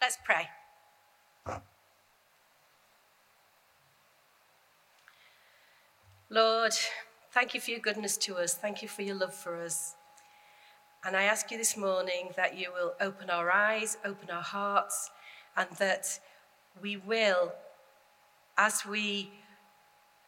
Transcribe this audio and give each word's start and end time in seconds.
Let's 0.00 0.18
pray. 0.24 0.48
Lord, 6.30 6.72
thank 7.32 7.54
you 7.54 7.60
for 7.60 7.70
your 7.70 7.80
goodness 7.80 8.16
to 8.18 8.36
us. 8.36 8.54
Thank 8.54 8.82
you 8.82 8.88
for 8.88 9.02
your 9.02 9.16
love 9.16 9.34
for 9.34 9.60
us. 9.60 9.94
And 11.04 11.16
I 11.16 11.24
ask 11.24 11.50
you 11.50 11.58
this 11.58 11.76
morning 11.76 12.30
that 12.36 12.56
you 12.56 12.70
will 12.72 12.94
open 13.00 13.30
our 13.30 13.50
eyes, 13.50 13.98
open 14.04 14.30
our 14.30 14.42
hearts, 14.42 15.10
and 15.56 15.68
that 15.78 16.20
we 16.80 16.96
will, 16.96 17.52
as 18.56 18.84
we 18.84 19.32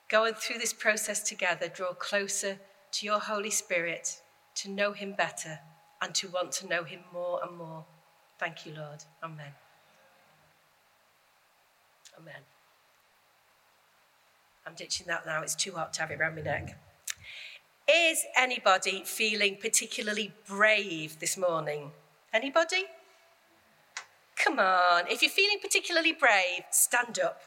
go 0.08 0.32
through 0.32 0.58
this 0.58 0.72
process 0.72 1.22
together, 1.22 1.68
draw 1.68 1.92
closer 1.92 2.58
to 2.92 3.06
your 3.06 3.20
Holy 3.20 3.50
Spirit, 3.50 4.20
to 4.56 4.70
know 4.70 4.92
him 4.92 5.14
better, 5.16 5.60
and 6.02 6.14
to 6.16 6.28
want 6.28 6.50
to 6.52 6.66
know 6.66 6.82
him 6.82 7.00
more 7.12 7.40
and 7.46 7.56
more. 7.56 7.84
Thank 8.40 8.64
you, 8.64 8.72
Lord. 8.72 9.04
Amen. 9.22 9.52
Amen. 12.18 12.40
I'm 14.66 14.74
ditching 14.74 15.06
that 15.08 15.26
now. 15.26 15.42
It's 15.42 15.54
too 15.54 15.72
hot 15.72 15.92
to 15.92 16.00
have 16.00 16.10
it 16.10 16.18
around 16.18 16.36
my 16.36 16.42
neck. 16.42 16.80
Is 17.86 18.24
anybody 18.34 19.02
feeling 19.04 19.58
particularly 19.60 20.32
brave 20.48 21.18
this 21.18 21.36
morning? 21.36 21.90
Anybody? 22.32 22.84
Come 24.42 24.58
on. 24.58 25.06
If 25.08 25.20
you're 25.20 25.30
feeling 25.30 25.58
particularly 25.60 26.12
brave, 26.12 26.62
stand 26.70 27.18
up. 27.18 27.42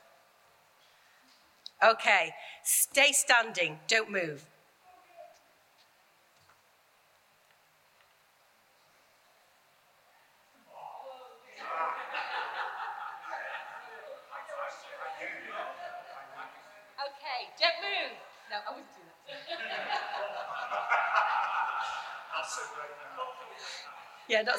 Okay. 1.84 2.36
Stay 2.64 3.14
standing. 3.14 3.80
Don't 3.88 4.12
move. 4.12 4.46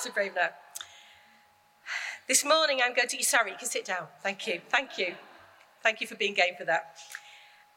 Now. 0.06 0.50
This 2.28 2.44
morning 2.44 2.80
I'm 2.84 2.94
going 2.94 3.08
to, 3.08 3.22
sorry, 3.22 3.52
you 3.52 3.56
can 3.56 3.68
sit 3.68 3.86
down. 3.86 4.06
Thank 4.22 4.46
you. 4.46 4.60
Thank 4.68 4.98
you. 4.98 5.14
Thank 5.82 6.00
you 6.00 6.06
for 6.06 6.14
being 6.14 6.34
game 6.34 6.54
for 6.58 6.64
that. 6.66 6.96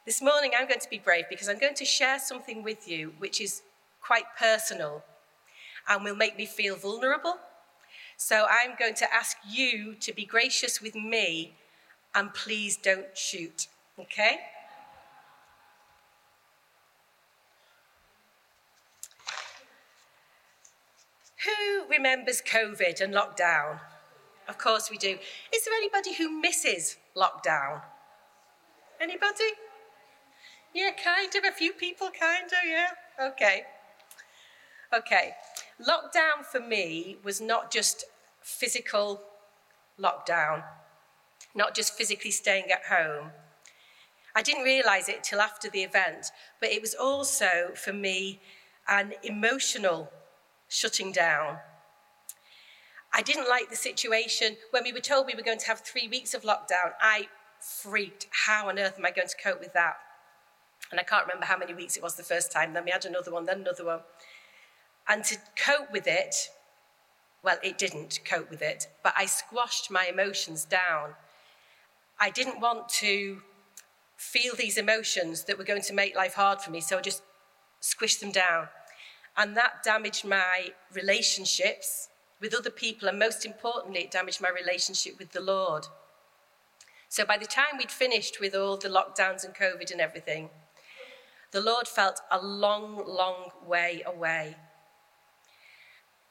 This 0.06 0.22
morning 0.22 0.52
I'm 0.58 0.68
going 0.68 0.82
to 0.82 0.90
be 0.90 1.00
brave 1.00 1.26
because 1.30 1.48
I'm 1.48 1.58
going 1.58 1.76
to 1.76 1.86
share 1.86 2.20
something 2.20 2.64
with 2.64 2.88
you 2.88 3.14
which 3.18 3.40
is 3.40 3.62
quite 4.02 4.26
personal 4.38 5.04
and 5.88 6.04
will 6.04 6.16
make 6.16 6.38
me 6.38 6.46
feel 6.46 6.76
vulnerable. 6.76 7.38
So 8.18 8.46
I'm 8.50 8.76
going 8.78 8.96
to 8.96 9.14
ask 9.14 9.38
you 9.50 9.96
to 9.96 10.14
be 10.14 10.26
gracious 10.26 10.82
with 10.82 10.96
me 10.96 11.54
and 12.14 12.34
please 12.34 12.76
don't 12.76 13.18
shoot. 13.18 13.68
Okay? 13.98 14.40
Who 21.48 21.88
remembers 21.90 22.42
COVID 22.42 23.00
and 23.00 23.14
lockdown? 23.14 23.80
Of 24.50 24.58
course 24.58 24.90
we 24.92 24.98
do. 24.98 25.18
Is 25.54 25.66
there 25.66 25.74
anybody 25.74 26.14
who 26.14 26.30
misses 26.30 26.98
lockdown? 27.16 27.82
Anybody? 29.00 29.52
Yeah, 30.74 30.92
kind 30.92 31.34
of. 31.36 31.44
A 31.46 31.52
few 31.52 31.72
people, 31.72 32.10
kind 32.20 32.46
of, 32.48 32.68
yeah. 32.68 32.90
Okay. 33.28 33.64
Okay. 34.94 35.36
Lockdown 35.82 36.44
for 36.44 36.60
me 36.60 37.18
was 37.24 37.40
not 37.40 37.72
just 37.72 38.06
physical 38.42 39.22
lockdown, 40.00 40.64
not 41.56 41.76
just 41.76 41.94
physically 41.94 42.32
staying 42.32 42.72
at 42.72 42.86
home. 42.86 43.32
I 44.36 44.42
didn't 44.42 44.64
realize 44.64 45.08
it 45.08 45.24
till 45.24 45.40
after 45.40 45.70
the 45.70 45.84
event, 45.84 46.28
but 46.60 46.70
it 46.70 46.82
was 46.82 46.94
also 46.94 47.72
for 47.74 47.94
me 47.94 48.42
an 48.88 49.14
emotional 49.24 50.12
shutting 50.68 51.12
down. 51.12 51.58
I 53.14 53.22
didn't 53.22 53.50
like 53.50 53.70
the 53.70 53.76
situation. 53.76 54.58
When 54.72 54.84
we 54.84 54.94
were 54.94 55.00
told 55.00 55.26
we 55.26 55.36
were 55.36 55.42
going 55.42 55.60
to 55.60 55.68
have 55.68 55.80
three 55.80 56.08
weeks 56.08 56.34
of 56.34 56.44
lockdown, 56.44 56.94
I 57.02 57.28
freaked. 57.60 58.28
How 58.32 58.70
on 58.70 58.78
earth 58.78 58.96
am 58.98 59.06
I 59.06 59.12
going 59.12 59.28
to 59.28 59.36
cope 59.44 59.60
with 59.60 59.74
that? 59.74 59.98
And 60.92 61.00
I 61.00 61.04
can't 61.04 61.26
remember 61.26 61.46
how 61.46 61.58
many 61.58 61.74
weeks 61.74 61.98
it 61.98 62.04
was 62.04 62.16
the 62.16 62.24
first 62.24 62.52
time. 62.52 62.74
Then 62.74 62.86
we 62.86 62.92
had 62.92 63.06
another 63.06 63.32
one, 63.32 63.46
then 63.46 63.62
another 63.62 63.86
one. 63.86 64.00
And 65.08 65.24
to 65.26 65.38
cope 65.56 65.92
with 65.92 66.08
it, 66.08 66.36
well, 67.44 67.58
it 67.64 67.78
didn't 67.78 68.20
cope 68.26 68.50
with 68.50 68.62
it, 68.62 68.88
but 69.04 69.14
I 69.18 69.26
squashed 69.26 69.90
my 69.90 70.06
emotions 70.06 70.66
down. 70.66 71.16
I 72.20 72.30
didn't 72.30 72.60
want 72.60 72.90
to 72.90 73.42
feel 74.16 74.56
these 74.56 74.78
emotions 74.78 75.44
that 75.46 75.58
were 75.58 75.64
going 75.64 75.84
to 75.84 75.94
make 75.94 76.16
life 76.16 76.34
hard 76.34 76.62
for 76.62 76.72
me, 76.72 76.82
so 76.82 76.98
I 76.98 77.02
just 77.02 77.22
squished 77.82 78.20
them 78.20 78.32
down. 78.32 78.68
And 79.38 79.56
that 79.56 79.84
damaged 79.84 80.26
my 80.26 80.72
relationships 80.92 82.10
with 82.42 82.56
other 82.56 82.70
people, 82.70 83.08
and 83.08 83.20
most 83.20 83.46
importantly, 83.46 84.02
it 84.02 84.12
damaged 84.12 84.42
my 84.42 84.50
relationship 84.50 85.18
with 85.20 85.32
the 85.32 85.42
Lord. 85.42 85.88
So 87.10 87.24
by 87.24 87.38
the 87.38 87.46
time 87.46 87.78
we'd 87.78 87.92
finished 87.92 88.40
with 88.40 88.56
all 88.56 88.78
the 88.78 88.90
lockdowns 88.90 89.46
and 89.46 89.56
COVID 89.56 89.92
and 89.92 90.02
everything, 90.02 90.50
the 91.52 91.62
Lord 91.62 91.88
felt 91.88 92.20
a 92.30 92.40
long, 92.40 93.04
long 93.08 93.52
way 93.66 94.04
away. 94.06 94.58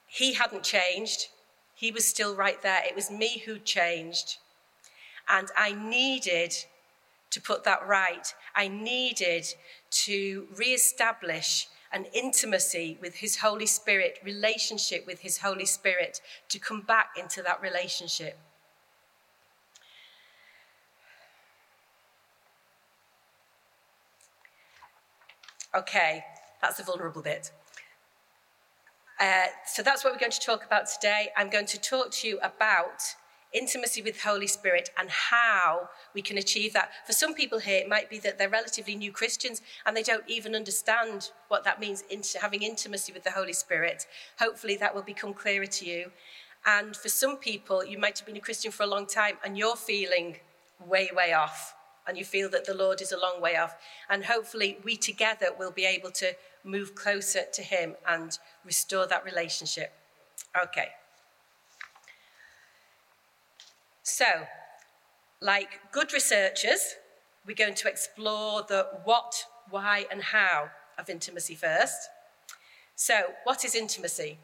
He 0.07 0.35
hadn't 0.35 0.63
changed, 0.63 1.29
He 1.77 1.93
was 1.93 2.09
still 2.09 2.35
right 2.35 2.61
there. 2.63 2.83
It 2.85 2.97
was 2.97 3.11
me 3.11 3.43
who 3.45 3.59
changed. 3.59 4.39
And 5.29 5.49
I 5.55 5.73
needed 5.73 6.55
to 7.31 7.41
put 7.41 7.65
that 7.65 7.87
right. 7.87 8.33
I 8.55 8.69
needed 8.69 9.47
to 9.91 10.49
re-establish 10.57 11.69
an 11.93 12.07
intimacy 12.13 12.99
with 13.01 13.17
His 13.17 13.37
Holy 13.37 13.67
Spirit, 13.67 14.19
relationship 14.25 15.07
with 15.07 15.21
His 15.21 15.39
Holy 15.39 15.67
Spirit, 15.67 16.21
to 16.49 16.59
come 16.59 16.81
back 16.83 17.11
into 17.19 17.43
that 17.43 17.61
relationship. 17.61 18.39
Okay, 25.75 26.25
that's 26.63 26.79
the 26.79 26.85
vulnerable 26.85 27.23
bit. 27.23 27.51
Uh, 29.19 29.47
so 29.67 29.83
that's 29.83 30.05
what 30.05 30.13
we're 30.13 30.19
going 30.19 30.33
to 30.33 30.41
talk 30.41 30.65
about 30.65 30.87
today. 30.87 31.31
I'm 31.37 31.51
going 31.51 31.67
to 31.67 31.81
talk 31.81 32.11
to 32.13 32.29
you 32.29 32.39
about 32.43 33.03
intimacy 33.53 34.03
with 34.03 34.21
Holy 34.23 34.47
Spirit 34.47 34.91
and 34.99 35.09
how 35.09 35.89
we 36.15 36.23
can 36.23 36.39
achieve 36.39 36.73
that. 36.73 36.91
For 37.07 37.13
some 37.13 37.35
people 37.35 37.59
here, 37.59 37.79
it 37.79 37.89
might 37.89 38.11
be 38.11 38.19
that 38.21 38.39
they're 38.39 38.49
relatively 38.49 38.95
new 38.95 39.13
Christians 39.13 39.63
and 39.85 39.97
they 39.97 40.03
don't 40.03 40.25
even 40.29 40.55
understand 40.55 41.31
what 41.49 41.65
that 41.65 41.81
means, 41.81 42.03
having 42.41 42.63
intimacy 42.63 43.13
with 43.13 43.25
the 43.25 43.31
Holy 43.31 43.53
Spirit. 43.53 44.07
Hopefully, 44.39 44.77
that 44.77 44.95
will 44.95 45.03
become 45.03 45.33
clearer 45.33 45.67
to 45.67 45.87
you. 45.87 46.11
And 46.67 46.97
for 46.97 47.09
some 47.09 47.37
people, 47.37 47.85
you 47.85 47.99
might 47.99 48.19
have 48.19 48.27
been 48.27 48.37
a 48.37 48.41
Christian 48.41 48.73
for 48.73 48.83
a 48.83 48.89
long 48.89 49.07
time 49.07 49.37
and 49.45 49.57
you're 49.57 49.77
feeling 49.77 50.37
way, 50.85 51.11
way 51.15 51.33
off. 51.33 51.75
And 52.09 52.17
you 52.17 52.25
feel 52.25 52.49
that 52.51 52.65
the 52.67 52.75
Lord 52.75 53.01
is 53.01 53.11
a 53.11 53.19
long 53.19 53.41
way 53.41 53.57
off. 53.57 53.77
And 54.09 54.25
hopefully, 54.25 54.79
we 54.85 54.97
together 54.97 55.49
will 55.59 55.73
be 55.73 55.85
able 55.85 56.13
to 56.13 56.37
move 56.63 56.95
closer 56.95 57.43
to 57.53 57.63
Him 57.63 57.97
and 58.07 58.39
restore 58.65 59.07
that 59.09 59.25
relationship. 59.25 59.93
Okay. 60.61 60.89
So, 64.09 64.25
like 65.41 65.81
good 65.91 66.13
researchers, 66.13 66.95
we're 67.45 67.57
going 67.57 67.75
to 67.75 67.89
explore 67.89 68.63
the 68.63 68.87
what, 69.03 69.35
why, 69.69 70.07
and 70.13 70.23
how 70.23 70.71
of 70.97 71.11
intimacy 71.11 71.57
first. 71.57 72.09
So, 72.95 73.35
what 73.43 73.65
is 73.65 73.75
intimacy? 73.75 74.39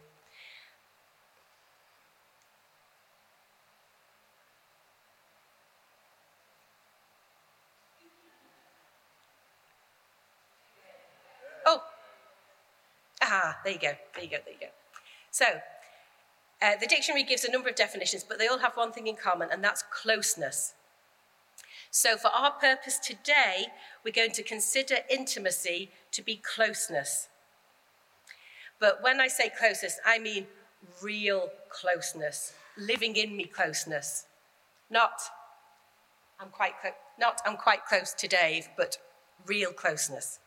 Oh, 11.64 11.80
ah, 13.22 13.58
there 13.62 13.74
you 13.74 13.78
go, 13.78 13.92
there 14.14 14.24
you 14.24 14.30
go, 14.30 14.38
there 14.44 14.54
you 14.54 14.60
go. 14.60 14.66
So, 15.30 15.44
uh, 16.62 16.76
the 16.80 16.86
dictionary 16.86 17.24
gives 17.24 17.44
a 17.44 17.50
number 17.50 17.68
of 17.68 17.74
definitions, 17.74 18.24
but 18.26 18.38
they 18.38 18.46
all 18.46 18.58
have 18.58 18.76
one 18.76 18.92
thing 18.92 19.08
in 19.08 19.16
common, 19.16 19.48
and 19.50 19.62
that's 19.64 19.82
closeness. 19.90 20.74
So, 21.90 22.16
for 22.16 22.28
our 22.28 22.52
purpose 22.52 22.98
today, 22.98 23.66
we're 24.04 24.12
going 24.12 24.32
to 24.32 24.42
consider 24.42 24.96
intimacy 25.10 25.90
to 26.12 26.22
be 26.22 26.36
closeness. 26.36 27.28
But 28.78 29.02
when 29.02 29.20
I 29.20 29.28
say 29.28 29.50
closeness, 29.58 30.00
I 30.06 30.18
mean 30.18 30.46
real 31.02 31.50
closeness, 31.68 32.54
living 32.78 33.16
in 33.16 33.36
me 33.36 33.44
closeness. 33.44 34.26
Not, 34.90 35.20
I'm 36.40 36.48
quite, 36.48 36.80
clo- 36.80 36.90
not, 37.18 37.40
I'm 37.44 37.56
quite 37.56 37.86
close 37.86 38.14
to 38.14 38.28
Dave, 38.28 38.68
but 38.76 38.98
real 39.46 39.72
closeness. 39.72 40.38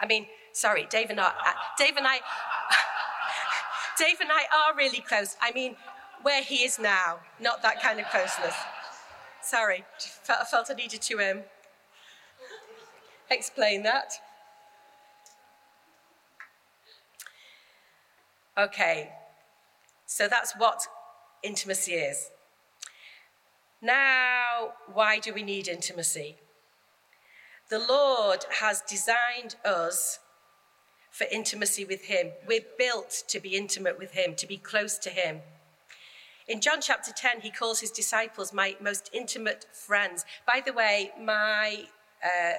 I 0.00 0.06
mean, 0.06 0.26
sorry, 0.52 0.86
Dave 0.90 1.10
and 1.10 1.20
I, 1.20 1.26
uh, 1.26 1.52
Dave 1.78 1.96
and 1.96 2.06
I, 2.06 2.20
Dave 3.98 4.20
and 4.20 4.30
I 4.32 4.42
are 4.56 4.76
really 4.76 5.00
close. 5.00 5.36
I 5.40 5.52
mean, 5.52 5.76
where 6.22 6.42
he 6.42 6.64
is 6.64 6.78
now, 6.78 7.20
not 7.40 7.62
that 7.62 7.82
kind 7.82 8.00
of 8.00 8.06
closeness. 8.06 8.54
Sorry, 9.42 9.84
I 10.28 10.44
felt 10.44 10.70
I 10.70 10.74
needed 10.74 11.02
to 11.02 11.20
um, 11.20 11.40
explain 13.30 13.82
that. 13.82 14.12
Okay, 18.56 19.10
so 20.06 20.28
that's 20.28 20.52
what 20.56 20.86
intimacy 21.42 21.92
is. 21.92 22.30
Now, 23.80 24.74
why 24.92 25.18
do 25.18 25.34
we 25.34 25.42
need 25.42 25.66
intimacy? 25.66 26.36
The 27.70 27.78
Lord 27.78 28.44
has 28.60 28.82
designed 28.82 29.56
us 29.64 30.20
for 31.12 31.26
intimacy 31.30 31.84
with 31.84 32.06
Him. 32.06 32.32
We're 32.48 32.64
built 32.76 33.22
to 33.28 33.38
be 33.38 33.56
intimate 33.56 33.98
with 33.98 34.12
Him, 34.12 34.34
to 34.34 34.46
be 34.46 34.56
close 34.56 34.98
to 34.98 35.10
Him. 35.10 35.42
In 36.48 36.60
John 36.60 36.80
chapter 36.80 37.12
10, 37.12 37.42
he 37.42 37.50
calls 37.50 37.80
his 37.80 37.92
disciples 37.92 38.52
my 38.52 38.74
most 38.80 39.10
intimate 39.12 39.66
friends. 39.72 40.24
By 40.44 40.60
the 40.64 40.72
way, 40.72 41.12
my 41.20 41.84
uh, 42.22 42.54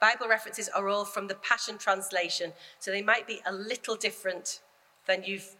Bible 0.00 0.28
references 0.28 0.68
are 0.68 0.88
all 0.88 1.04
from 1.04 1.26
the 1.26 1.34
Passion 1.34 1.76
Translation, 1.76 2.52
so 2.78 2.92
they 2.92 3.02
might 3.02 3.26
be 3.26 3.40
a 3.44 3.52
little 3.52 3.96
different 3.96 4.60
than 5.06 5.24
you've 5.24 5.56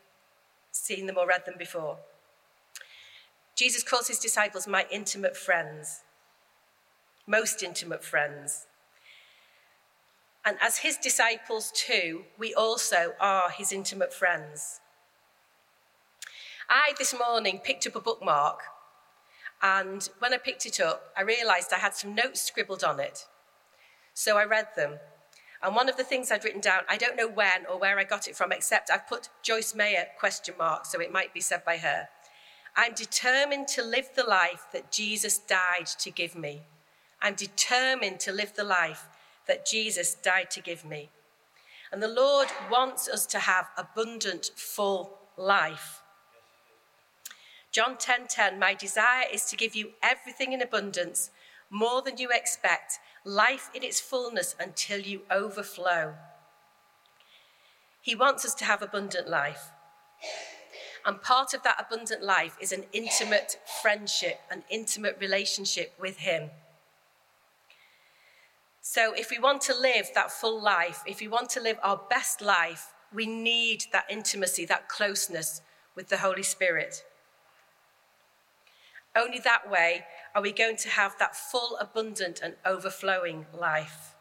seen 0.71 1.07
them 1.07 1.19
or 1.19 1.27
read 1.27 1.47
them 1.47 1.57
before. 1.59 1.97
Jesus 3.57 3.83
calls 3.83 4.09
his 4.09 4.19
disciples 4.19 4.67
my 4.67 4.87
intimate 4.91 5.37
friends, 5.37 6.03
most 7.27 7.63
intimate 7.63 8.05
friends. 8.05 8.67
And 10.45 10.59
as 10.61 10.79
his 10.79 10.97
disciples 10.97 11.73
too, 11.75 12.25
we 12.39 12.53
also 12.55 13.15
are 13.19 13.51
his 13.51 13.73
intimate 13.73 14.13
friends. 14.13 14.81
I 16.69 16.93
this 16.99 17.15
morning 17.19 17.61
picked 17.63 17.87
up 17.87 17.97
a 17.97 18.01
bookmark, 18.01 18.61
and 19.63 20.09
when 20.19 20.35
I 20.35 20.39
picked 20.39 20.67
it 20.67 20.81
up, 20.81 21.13
I 21.17 21.23
realised 21.23 21.73
I 21.73 21.79
had 21.79 21.95
some 21.95 22.15
notes 22.15 22.43
scribbled 22.43 22.85
on 22.85 23.01
it. 23.01 23.27
So 24.13 24.37
I 24.37 24.45
read 24.45 24.69
them. 24.77 24.99
And 25.63 25.75
one 25.75 25.89
of 25.89 25.97
the 25.97 26.05
things 26.05 26.31
I'd 26.31 26.45
written 26.45 26.61
down, 26.61 26.83
I 26.89 26.99
don't 26.99 27.17
know 27.17 27.29
when 27.29 27.65
or 27.71 27.79
where 27.79 27.99
I 27.99 28.05
got 28.05 28.29
it 28.29 28.37
from, 28.37 28.53
except 28.53 28.91
I've 28.91 29.09
put 29.09 29.31
Joyce 29.43 29.75
Meyer 29.75 30.07
question 30.19 30.55
mark, 30.59 30.85
so 30.85 31.01
it 31.01 31.13
might 31.13 31.33
be 31.33 31.41
said 31.41 31.65
by 31.65 31.79
her. 31.79 32.09
I'm 32.77 32.93
determined 32.93 33.69
to 33.69 33.83
live 33.83 34.11
the 34.15 34.25
life 34.25 34.67
that 34.73 34.93
Jesus 34.93 35.39
died 35.39 35.87
to 35.99 36.11
give 36.11 36.35
me. 36.35 36.63
I'm 37.23 37.35
determined 37.35 38.21
to 38.21 38.33
live 38.33 38.55
the 38.55 38.65
life 38.65 39.09
that 39.47 39.67
Jesus 39.67 40.15
died 40.15 40.51
to 40.53 40.61
give 40.61 40.85
me. 40.85 41.11
And 41.93 42.03
the 42.03 42.09
Lord 42.09 42.49
wants 42.71 43.09
us 43.09 43.27
to 43.27 43.39
have 43.39 43.69
abundant, 43.77 44.51
full 44.57 45.19
life. 45.37 46.03
John 47.71 47.97
10:10 47.97 47.99
10, 47.99 48.27
10, 48.29 48.59
My 48.59 48.75
desire 48.75 49.27
is 49.33 49.47
to 49.47 49.57
give 49.57 49.75
you 49.75 49.93
everything 50.03 50.53
in 50.53 50.63
abundance, 50.63 51.31
more 51.71 52.03
than 52.03 52.19
you 52.19 52.31
expect, 52.31 53.01
life 53.25 53.71
in 53.75 53.83
its 53.83 54.01
fullness 54.01 54.55
until 54.61 55.01
you 55.01 55.23
overflow. 55.31 56.15
He 58.01 58.15
wants 58.15 58.45
us 58.45 58.55
to 58.57 58.65
have 58.65 58.83
abundant 58.83 59.29
life. 59.29 59.71
And 61.07 61.21
part 61.21 61.53
of 61.53 61.63
that 61.63 61.77
abundant 61.79 62.23
life 62.23 62.57
is 62.61 62.73
an 62.73 62.85
intimate 62.93 63.59
friendship, 63.83 64.41
an 64.51 64.65
intimate 64.71 65.17
relationship 65.21 65.95
with 65.99 66.19
Him. 66.19 66.51
So, 68.87 69.15
if 69.15 69.31
we 69.31 69.39
want 69.39 69.63
to 69.63 69.75
live 69.75 70.11
that 70.15 70.31
full 70.31 70.63
life, 70.63 71.03
if 71.07 71.21
we 71.21 71.27
want 71.27 71.49
to 71.51 71.61
live 71.61 71.79
our 71.83 71.99
best 72.11 72.43
life, 72.43 72.93
we 73.15 73.25
need 73.25 73.87
that 73.93 74.05
intimacy, 74.11 74.67
that 74.67 74.91
closeness 74.91 75.63
with 75.95 76.11
the 76.11 76.19
Holy 76.19 76.43
Spirit. 76.43 77.03
Only 79.17 79.39
that 79.39 79.71
way 79.71 80.05
are 80.35 80.43
we 80.43 80.53
going 80.53 80.77
to 80.77 80.91
have 80.91 81.15
that 81.19 81.35
full, 81.35 81.79
abundant, 81.81 82.41
and 82.43 82.57
overflowing 82.67 83.47
life. 83.59 84.15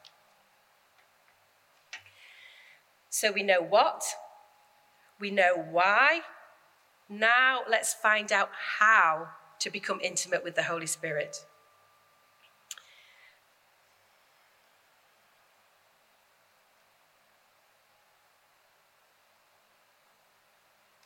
So 3.10 3.34
we 3.34 3.44
know 3.44 3.62
what, 3.62 4.06
we 5.20 5.30
know 5.30 5.56
why. 5.58 6.22
Now 7.10 7.64
let's 7.70 7.94
find 7.94 8.32
out 8.32 8.50
how 8.80 9.28
to 9.60 9.70
become 9.70 10.00
intimate 10.02 10.42
with 10.42 10.56
the 10.56 10.64
Holy 10.64 10.88
Spirit. 10.88 11.44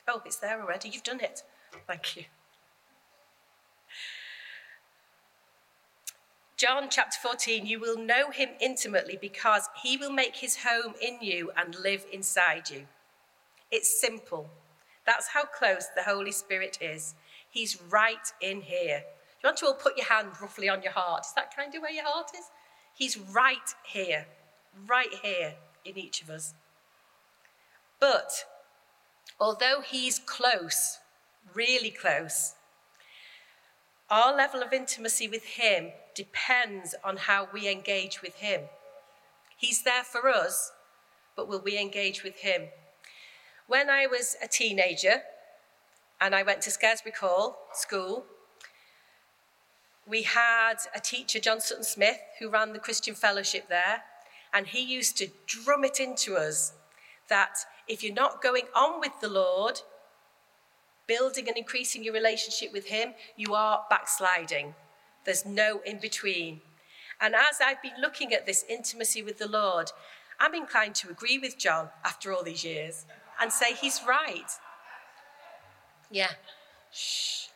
Oh, 0.08 0.22
it's 0.26 0.38
there 0.38 0.62
already. 0.62 0.90
You've 0.90 1.04
done 1.04 1.20
it. 1.20 1.44
Thank 1.86 2.16
you. 2.16 2.24
John 6.56 6.88
chapter 6.90 7.20
14, 7.22 7.68
you 7.68 7.80
will 7.80 7.98
know 7.98 8.32
him 8.32 8.50
intimately 8.60 9.18
because 9.22 9.70
he 9.84 9.96
will 9.96 10.12
make 10.12 10.38
his 10.38 10.58
home 10.64 10.96
in 11.00 11.20
you 11.22 11.52
and 11.56 11.76
live 11.76 12.06
inside 12.12 12.72
you. 12.72 12.88
It's 13.70 14.02
simple. 14.02 14.50
That's 15.06 15.28
how 15.28 15.44
close 15.46 15.86
the 15.96 16.04
Holy 16.04 16.32
Spirit 16.32 16.80
is. 16.82 17.14
He's 17.50 17.80
right 17.90 18.34
in 18.42 18.62
here. 18.62 19.00
Do 19.00 19.48
You 19.48 19.50
want 19.50 19.58
to 19.58 19.66
all 19.68 19.74
put 19.76 19.98
your 19.98 20.08
hand 20.08 20.30
roughly 20.42 20.68
on 20.68 20.82
your 20.82 20.94
heart? 20.94 21.26
Is 21.28 21.34
that 21.36 21.56
kind 21.56 21.76
of 21.76 21.82
where 21.82 21.92
your 21.92 22.06
heart 22.06 22.32
is? 22.36 22.46
He's 22.96 23.20
right 23.20 23.76
here, 23.86 24.26
right 24.88 25.14
here 25.22 25.54
in 25.86 25.96
each 25.96 26.24
of 26.24 26.30
us. 26.32 26.56
But 28.00 28.46
although 29.40 29.82
he's 29.82 30.20
close, 30.20 31.00
really 31.54 31.92
close, 31.92 32.56
our 34.10 34.36
level 34.36 34.62
of 34.62 34.72
intimacy 34.72 35.28
with 35.28 35.44
him 35.44 35.92
depends 36.16 36.96
on 37.04 37.18
how 37.18 37.48
we 37.52 37.70
engage 37.70 38.22
with 38.22 38.36
him. 38.36 38.62
He's 39.58 39.84
there 39.84 40.04
for 40.04 40.30
us, 40.30 40.72
but 41.36 41.48
will 41.48 41.62
we 41.62 41.78
engage 41.78 42.24
with 42.24 42.38
him? 42.38 42.70
When 43.68 43.90
I 43.90 44.08
was 44.08 44.36
a 44.42 44.48
teenager 44.48 45.24
and 46.22 46.34
I 46.34 46.44
went 46.44 46.62
to 46.62 46.70
Scarisbrick 46.70 47.18
Hall 47.18 47.58
School, 47.74 48.26
we 50.08 50.24
had 50.24 50.76
a 50.96 51.02
teacher, 51.02 51.40
John 51.40 51.60
Sutton 51.60 51.84
Smith, 51.84 52.20
who 52.40 52.50
ran 52.50 52.72
the 52.72 52.80
Christian 52.80 53.14
Fellowship 53.14 53.68
there, 53.68 54.04
and 54.54 54.68
he 54.68 54.82
used 54.82 55.18
to 55.18 55.28
drum 55.46 55.84
it 55.84 56.00
into 56.00 56.38
us 56.38 56.74
that 57.28 57.58
if 57.88 58.04
you're 58.04 58.14
not 58.14 58.42
going 58.42 58.66
on 58.76 59.00
with 59.00 59.14
the 59.22 59.30
Lord, 59.30 59.82
building 61.08 61.48
and 61.48 61.58
increasing 61.58 62.04
your 62.04 62.14
relationship 62.14 62.72
with 62.74 62.88
Him, 62.88 63.14
you 63.36 63.54
are 63.54 63.86
backsliding. 63.90 64.76
There's 65.24 65.46
no 65.46 65.82
in 65.86 66.00
between. 66.00 66.62
And 67.20 67.34
as 67.34 67.60
I've 67.64 67.82
been 67.82 68.00
looking 68.00 68.34
at 68.34 68.46
this 68.46 68.64
intimacy 68.70 69.24
with 69.24 69.38
the 69.38 69.48
Lord, 69.48 69.92
I'm 70.40 70.54
inclined 70.54 70.96
to 70.96 71.10
agree 71.10 71.40
with 71.40 71.58
John 71.58 71.90
after 72.06 72.32
all 72.32 72.44
these 72.44 72.64
years 72.64 73.06
and 73.42 73.52
say 73.52 73.74
he's 73.74 74.02
right. 74.08 74.52
Yeah. 76.12 76.32
Shh. 76.92 77.48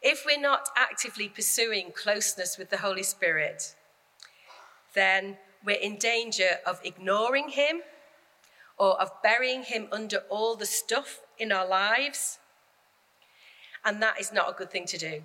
If 0.00 0.24
we're 0.26 0.40
not 0.40 0.68
actively 0.76 1.28
pursuing 1.28 1.92
closeness 1.92 2.58
with 2.58 2.70
the 2.70 2.78
Holy 2.78 3.04
Spirit, 3.04 3.76
then 4.94 5.36
we're 5.64 5.76
in 5.76 5.96
danger 5.96 6.58
of 6.66 6.80
ignoring 6.84 7.50
him 7.50 7.82
or 8.78 9.00
of 9.00 9.10
burying 9.22 9.62
him 9.62 9.88
under 9.92 10.18
all 10.28 10.56
the 10.56 10.66
stuff 10.66 11.20
in 11.38 11.52
our 11.52 11.66
lives. 11.66 12.38
And 13.84 14.02
that 14.02 14.20
is 14.20 14.32
not 14.32 14.50
a 14.50 14.52
good 14.52 14.70
thing 14.70 14.86
to 14.86 14.98
do. 14.98 15.22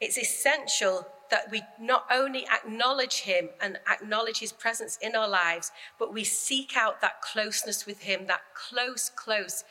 It's 0.00 0.16
essential 0.16 1.06
that 1.30 1.50
we 1.50 1.62
not 1.80 2.06
only 2.10 2.46
acknowledge 2.48 3.20
him 3.20 3.50
and 3.60 3.78
acknowledge 3.88 4.38
his 4.38 4.52
presence 4.52 4.98
in 5.00 5.14
our 5.14 5.28
lives, 5.28 5.70
but 5.98 6.12
we 6.12 6.24
seek 6.24 6.76
out 6.76 7.00
that 7.00 7.20
closeness 7.22 7.86
with 7.86 8.02
him, 8.02 8.26
that 8.26 8.42
close, 8.54 9.10
close, 9.14 9.64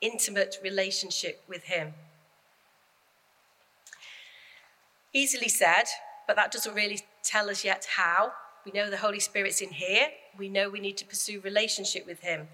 intimate 0.00 0.58
relationship 0.62 1.42
with 1.48 1.64
him. 1.64 1.94
Easily 5.12 5.48
said, 5.48 5.84
but 6.26 6.36
that 6.36 6.52
doesn't 6.52 6.74
really 6.74 7.00
tell 7.22 7.48
us 7.48 7.64
yet 7.64 7.88
how. 7.96 8.32
We 8.68 8.78
know 8.78 8.90
the 8.90 8.98
Holy 8.98 9.18
Spirit's 9.18 9.62
in 9.62 9.70
here. 9.70 10.08
We 10.36 10.50
know 10.50 10.68
we 10.68 10.78
need 10.78 10.98
to 10.98 11.06
pursue 11.06 11.40
relationship 11.40 12.06
with 12.06 12.20
Him. 12.20 12.48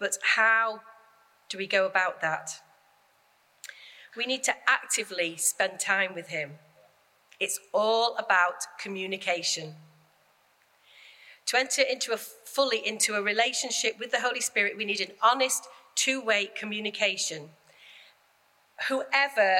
But 0.00 0.18
how 0.34 0.80
do 1.48 1.58
we 1.58 1.68
go 1.68 1.86
about 1.86 2.20
that? 2.22 2.60
We 4.16 4.26
need 4.26 4.42
to 4.44 4.54
actively 4.68 5.36
spend 5.36 5.78
time 5.78 6.12
with 6.12 6.26
Him. 6.26 6.54
It's 7.38 7.60
all 7.72 8.16
about 8.16 8.66
communication. 8.80 9.76
To 11.46 11.56
enter 11.56 11.82
into 11.82 12.12
a 12.12 12.16
fully 12.16 12.84
into 12.84 13.14
a 13.14 13.22
relationship 13.22 13.96
with 14.00 14.10
the 14.10 14.22
Holy 14.22 14.40
Spirit, 14.40 14.76
we 14.76 14.84
need 14.84 15.00
an 15.00 15.12
honest, 15.22 15.68
two-way 15.94 16.50
communication. 16.58 17.50
Whoever 18.88 19.58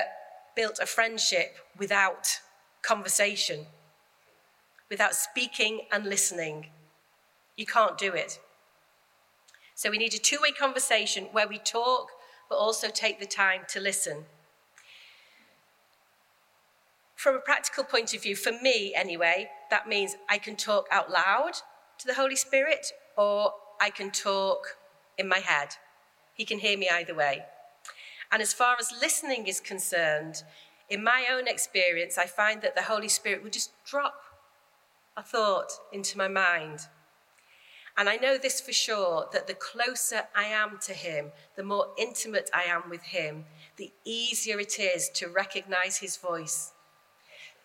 built 0.57 0.81
a 0.83 0.87
friendship 0.87 1.55
without 1.79 2.41
conversation 2.83 3.67
without 4.95 5.17
speaking 5.17 5.81
and 5.91 6.07
listening. 6.07 6.67
You 7.57 7.67
can't 7.67 7.99
do 7.99 8.13
it. 8.13 8.39
So 9.75 9.91
we 9.91 9.99
need 9.99 10.15
a 10.15 10.19
two 10.19 10.39
way 10.41 10.53
conversation 10.53 11.25
where 11.33 11.49
we 11.49 11.59
talk 11.59 12.11
but 12.49 12.55
also 12.55 12.91
take 12.91 13.19
the 13.19 13.27
time 13.27 13.63
to 13.71 13.81
listen. 13.81 14.19
From 17.17 17.35
a 17.35 17.41
practical 17.41 17.83
point 17.83 18.15
of 18.15 18.23
view, 18.23 18.37
for 18.37 18.53
me 18.53 18.95
anyway, 18.95 19.49
that 19.69 19.89
means 19.89 20.15
I 20.31 20.39
can 20.39 20.55
talk 20.55 20.87
out 20.93 21.11
loud 21.11 21.55
to 21.99 22.07
the 22.07 22.15
Holy 22.15 22.37
Spirit 22.37 22.93
or 23.17 23.53
I 23.81 23.91
can 23.91 24.13
talk 24.13 24.77
in 25.19 25.27
my 25.27 25.41
head. 25.41 25.71
He 26.35 26.45
can 26.45 26.61
hear 26.61 26.79
me 26.79 26.89
either 26.89 27.17
way. 27.17 27.43
And 28.31 28.41
as 28.41 28.53
far 28.53 28.77
as 28.79 28.93
listening 29.01 29.49
is 29.49 29.59
concerned, 29.59 30.45
in 30.89 31.03
my 31.03 31.27
own 31.33 31.49
experience, 31.49 32.17
I 32.17 32.27
find 32.27 32.63
that 32.63 32.77
the 32.77 32.83
Holy 32.83 33.09
Spirit 33.09 33.43
will 33.43 33.51
just 33.51 33.73
drop 33.85 34.24
a 35.17 35.23
thought 35.23 35.73
into 35.93 36.19
my 36.19 36.29
mind. 36.29 36.81
And 37.97 38.09
I 38.09 38.17
know 38.17 38.37
this 38.37 38.61
for 38.61 38.73
sure 38.73 39.29
that 39.33 39.47
the 39.47 39.55
closer 39.55 40.23
I 40.35 40.45
am 40.45 40.79
to 40.83 40.93
Him, 40.93 41.31
the 41.57 41.63
more 41.63 41.93
intimate 41.97 42.51
I 42.53 42.65
am 42.65 42.91
with 42.91 43.03
Him, 43.03 43.45
the 43.77 43.93
easier 44.05 44.59
it 44.59 44.79
is 44.81 45.09
to 45.11 45.29
recognize 45.29 45.99
His 45.99 46.17
voice. 46.17 46.73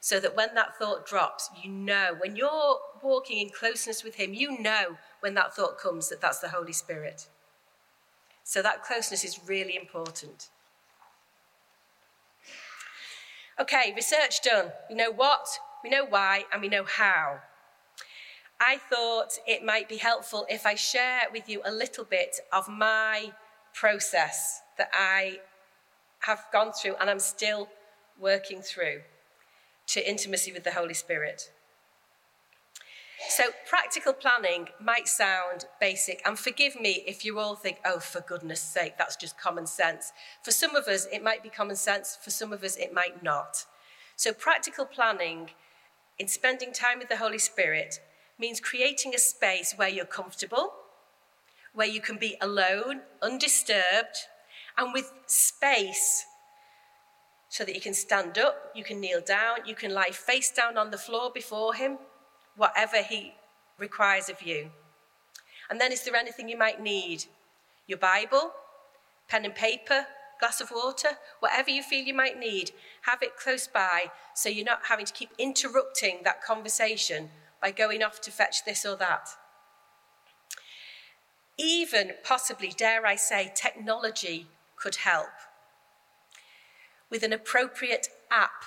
So 0.02 0.20
that 0.20 0.36
when 0.36 0.54
that 0.56 0.78
thought 0.78 1.06
drops, 1.06 1.50
you 1.62 1.72
know, 1.72 2.16
when 2.20 2.36
you're 2.36 2.80
walking 3.02 3.40
in 3.40 3.50
closeness 3.50 4.04
with 4.04 4.16
Him, 4.16 4.34
you 4.34 4.60
know 4.60 4.98
when 5.20 5.34
that 5.34 5.56
thought 5.56 5.80
comes 5.80 6.10
that 6.10 6.22
that's 6.22 6.40
the 6.40 6.50
Holy 6.50 6.74
Spirit. 6.74 7.28
So 8.44 8.62
that 8.62 8.84
closeness 8.84 9.24
is 9.24 9.40
really 9.48 9.76
important. 9.76 10.50
Okay, 13.60 13.94
research 13.96 14.42
done. 14.42 14.72
You 14.90 14.96
know 14.96 15.12
what, 15.12 15.48
we 15.84 15.90
know 15.90 16.06
why, 16.06 16.46
and 16.52 16.62
we 16.62 16.68
know 16.68 16.84
how. 16.84 17.40
I 18.60 18.78
thought 18.78 19.32
it 19.48 19.64
might 19.64 19.88
be 19.88 19.98
helpful 19.98 20.46
if 20.50 20.66
I 20.66 20.76
share 20.76 21.22
with 21.32 21.48
you 21.48 21.62
a 21.64 21.72
little 21.72 22.04
bit 22.04 22.42
of 22.52 22.68
my 22.68 23.32
process 23.74 24.62
that 24.78 24.90
I 24.94 25.40
have 26.20 26.44
gone 26.52 26.74
through 26.74 26.96
and 27.00 27.10
I'm 27.10 27.20
still 27.20 27.70
working 28.20 28.62
through 28.62 29.02
to 29.88 30.10
intimacy 30.10 30.52
with 30.52 30.66
the 30.66 30.72
Holy 30.72 30.94
Spirit. 30.94 31.52
So, 33.28 33.46
practical 33.68 34.14
planning 34.14 34.70
might 34.82 35.08
sound 35.10 35.66
basic, 35.82 36.22
and 36.26 36.40
forgive 36.40 36.80
me 36.80 37.04
if 37.06 37.26
you 37.26 37.38
all 37.38 37.56
think, 37.56 37.80
oh, 37.86 38.00
for 38.00 38.22
goodness 38.22 38.62
sake, 38.62 38.98
that's 38.98 39.18
just 39.18 39.38
common 39.38 39.68
sense. 39.68 40.14
For 40.42 40.52
some 40.52 40.74
of 40.74 40.88
us, 40.88 41.06
it 41.12 41.22
might 41.22 41.44
be 41.44 41.50
common 41.50 41.76
sense, 41.76 42.18
for 42.22 42.30
some 42.30 42.54
of 42.54 42.64
us, 42.64 42.78
it 42.78 42.94
might 42.94 43.22
not. 43.22 43.66
So, 44.16 44.32
practical 44.32 44.86
planning 44.86 45.50
in 46.20 46.28
spending 46.28 46.74
time 46.74 47.00
with 47.00 47.08
the 47.08 47.18
Holy 47.18 47.40
Spirit 47.40 48.00
means 48.38 48.60
creating 48.60 49.16
a 49.16 49.20
space 49.20 49.74
where 49.76 49.90
you're 49.90 50.06
comfortable, 50.06 50.74
where 51.74 51.88
you 51.88 52.02
can 52.02 52.18
be 52.18 52.36
alone, 52.42 53.02
undisturbed, 53.22 54.28
and 54.78 54.94
with 54.94 55.12
space 55.26 56.26
so 57.50 57.64
that 57.64 57.74
you 57.74 57.82
can 57.82 57.94
stand 57.94 58.38
up, 58.38 58.72
you 58.76 58.84
can 58.84 59.00
kneel 59.00 59.22
down, 59.22 59.58
you 59.66 59.76
can 59.76 59.94
lie 59.94 60.12
face 60.12 60.52
down 60.52 60.78
on 60.78 60.92
the 60.92 60.98
floor 60.98 61.32
before 61.34 61.74
Him 61.74 61.98
whatever 62.56 62.98
He 62.98 63.34
requires 63.78 64.30
of 64.30 64.42
you. 64.42 64.70
And 65.70 65.80
then, 65.80 65.92
is 65.92 66.04
there 66.04 66.16
anything 66.16 66.50
you 66.50 66.58
might 66.58 66.82
need? 66.82 67.26
Your 67.88 67.98
Bible, 67.98 68.52
pen 69.28 69.46
and 69.46 69.56
paper, 69.56 70.06
glass 70.40 70.62
of 70.62 70.72
water, 70.72 71.10
whatever 71.40 71.70
you 71.70 71.84
feel 71.84 72.04
you 72.04 72.14
might 72.14 72.40
need, 72.40 72.72
have 73.02 73.22
it 73.22 73.36
close 73.36 73.68
by 73.68 74.12
so 74.34 74.50
you're 74.50 74.66
not 74.66 74.86
having 74.88 75.06
to 75.06 75.14
keep 75.14 75.30
interrupting 75.38 76.20
that 76.24 76.44
conversation 76.44 77.30
by 77.62 77.72
going 77.72 78.02
off 78.02 78.22
to 78.22 78.32
fetch 78.32 78.64
this 78.66 78.86
or 78.86 78.96
that. 78.96 79.30
Even 81.58 82.14
possibly, 82.24 82.70
dare 82.70 83.06
I 83.06 83.16
say, 83.16 83.52
technology 83.54 84.48
could 84.78 84.96
help 84.96 85.28
with 87.10 87.24
an 87.24 87.34
appropriate 87.34 88.08
app 88.32 88.64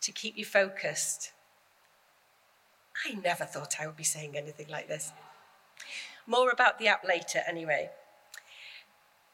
to 0.00 0.12
keep 0.12 0.36
you 0.38 0.44
focused. 0.44 1.32
I 3.06 3.14
never 3.14 3.44
thought 3.44 3.76
I 3.80 3.86
would 3.86 3.96
be 3.96 4.04
saying 4.04 4.36
anything 4.36 4.68
like 4.68 4.88
this. 4.88 5.12
More 6.26 6.50
about 6.50 6.78
the 6.78 6.88
app 6.88 7.04
later, 7.04 7.40
anyway. 7.46 7.90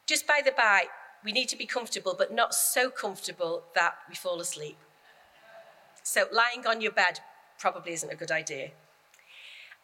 Just 0.07 0.27
by 0.27 0.41
the 0.45 0.53
by, 0.53 0.85
we 1.25 1.33
need 1.33 1.49
to 1.49 1.57
be 1.57 1.67
comfortable, 1.67 2.15
but 2.17 2.33
not 2.33 2.55
so 2.55 2.91
comfortable 2.91 3.65
that 3.75 3.95
we 4.09 4.15
fall 4.15 4.41
asleep. 4.41 4.77
So, 6.03 6.27
lying 6.31 6.67
on 6.67 6.81
your 6.81 6.93
bed 6.93 7.21
probably 7.59 7.95
isn't 7.95 8.13
a 8.13 8.17
good 8.17 8.31
idea. 8.31 8.71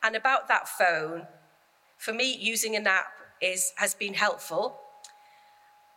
And 0.03 0.15
about 0.15 0.49
that 0.49 0.69
phone, 0.69 1.27
for 1.97 2.13
me, 2.13 2.37
using 2.37 2.77
an 2.77 2.87
app 2.87 3.13
is, 3.41 3.73
has 3.77 3.95
been 3.95 4.15
helpful, 4.15 4.79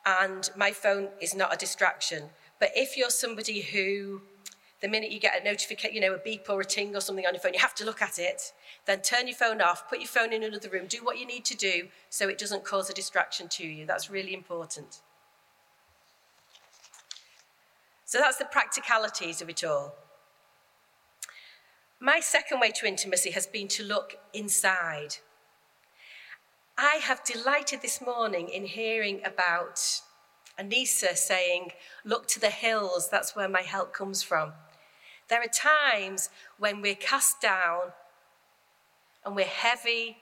and 0.06 0.50
my 0.56 0.72
phone 0.72 1.10
is 1.22 1.36
not 1.36 1.54
a 1.54 1.58
distraction. 1.58 2.30
But 2.60 2.72
if 2.76 2.96
you're 2.96 3.10
somebody 3.10 3.62
who 3.62 4.22
the 4.84 4.90
minute 4.90 5.12
you 5.12 5.20
get 5.20 5.42
a 5.42 5.44
notification, 5.46 5.96
you 5.96 6.02
know, 6.02 6.14
a 6.14 6.18
beep 6.18 6.46
or 6.50 6.60
a 6.60 6.66
ting 6.66 6.94
or 6.94 7.00
something 7.00 7.26
on 7.26 7.34
your 7.34 7.40
phone, 7.40 7.54
you 7.54 7.60
have 7.62 7.74
to 7.74 7.86
look 7.86 8.02
at 8.02 8.20
it. 8.20 8.52
Then 8.86 9.00
turn 9.02 9.28
your 9.28 9.36
phone 9.38 9.62
off, 9.62 9.90
put 9.90 10.00
your 10.00 10.10
phone 10.10 10.34
in 10.34 10.44
another 10.44 10.68
room, 10.68 10.88
do 10.88 10.98
what 10.98 11.18
you 11.18 11.26
need 11.26 11.46
to 11.46 11.56
do 11.56 11.88
so 12.10 12.28
it 12.28 12.38
doesn't 12.38 12.66
cause 12.66 12.90
a 12.90 12.94
distraction 12.94 13.48
to 13.48 13.66
you. 13.66 13.86
That's 13.86 14.10
really 14.10 14.34
important. 14.34 15.00
So 18.14 18.20
that's 18.20 18.38
the 18.38 18.46
practicalities 18.46 19.42
of 19.42 19.50
it 19.50 19.64
all. 19.64 19.96
My 22.00 22.20
second 22.20 22.60
way 22.60 22.70
to 22.70 22.86
intimacy 22.86 23.32
has 23.32 23.48
been 23.48 23.68
to 23.70 23.82
look 23.82 24.18
inside. 24.36 25.16
I 26.78 27.00
have 27.02 27.24
delighted 27.24 27.82
this 27.82 28.00
morning 28.00 28.50
in 28.50 28.66
hearing 28.66 29.20
about 29.26 29.80
Anissa 30.60 31.18
saying, 31.18 31.72
Look 32.06 32.28
to 32.28 32.40
the 32.40 32.52
hills, 32.52 33.10
that's 33.10 33.36
where 33.36 33.50
my 33.50 33.64
help 33.64 33.94
comes 33.94 34.22
from. 34.22 34.54
There 35.28 35.42
are 35.42 35.48
times 35.48 36.30
when 36.60 36.84
we're 36.84 36.94
cast 36.94 37.42
down 37.42 37.94
and 39.26 39.36
we're 39.36 39.46
heavy 39.46 40.18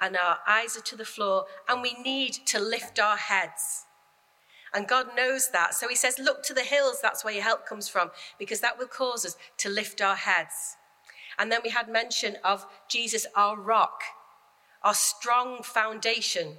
and 0.00 0.16
our 0.16 0.38
eyes 0.44 0.76
are 0.76 0.88
to 0.90 0.96
the 0.96 1.04
floor 1.04 1.44
and 1.68 1.82
we 1.82 1.94
need 2.02 2.32
to 2.46 2.58
lift 2.58 2.98
our 2.98 3.16
heads. 3.16 3.84
And 4.74 4.86
God 4.86 5.08
knows 5.16 5.50
that. 5.50 5.74
So 5.74 5.88
he 5.88 5.96
says, 5.96 6.18
Look 6.18 6.42
to 6.44 6.54
the 6.54 6.62
hills, 6.62 6.98
that's 7.00 7.24
where 7.24 7.34
your 7.34 7.42
help 7.42 7.66
comes 7.66 7.88
from, 7.88 8.10
because 8.38 8.60
that 8.60 8.78
will 8.78 8.86
cause 8.86 9.24
us 9.24 9.36
to 9.58 9.68
lift 9.68 10.00
our 10.00 10.16
heads. 10.16 10.76
And 11.38 11.52
then 11.52 11.60
we 11.62 11.70
had 11.70 11.88
mention 11.88 12.36
of 12.44 12.66
Jesus, 12.88 13.26
our 13.34 13.56
rock, 13.56 14.02
our 14.82 14.94
strong 14.94 15.62
foundation. 15.62 16.56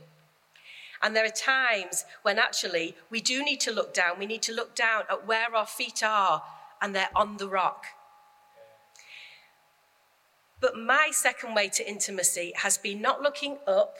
And 1.02 1.16
there 1.16 1.26
are 1.26 1.30
times 1.30 2.06
when 2.24 2.40
actually 2.40 2.96
we 3.10 3.22
do 3.22 3.44
need 3.44 3.60
to 3.62 3.72
look 3.72 3.94
down. 3.94 4.20
We 4.20 4.26
need 4.26 4.42
to 4.44 4.54
look 4.54 4.76
down 4.76 5.04
at 5.10 5.28
where 5.28 5.54
our 5.56 5.66
feet 5.66 6.04
are 6.04 6.44
and 6.82 6.96
they're 6.96 7.10
on 7.16 7.38
the 7.38 7.48
rock. 7.48 7.86
But 10.62 10.78
my 10.78 11.10
second 11.12 11.56
way 11.56 11.70
to 11.70 11.90
intimacy 11.90 12.52
has 12.58 12.78
been 12.78 13.02
not 13.02 13.22
looking 13.22 13.60
up 13.66 13.96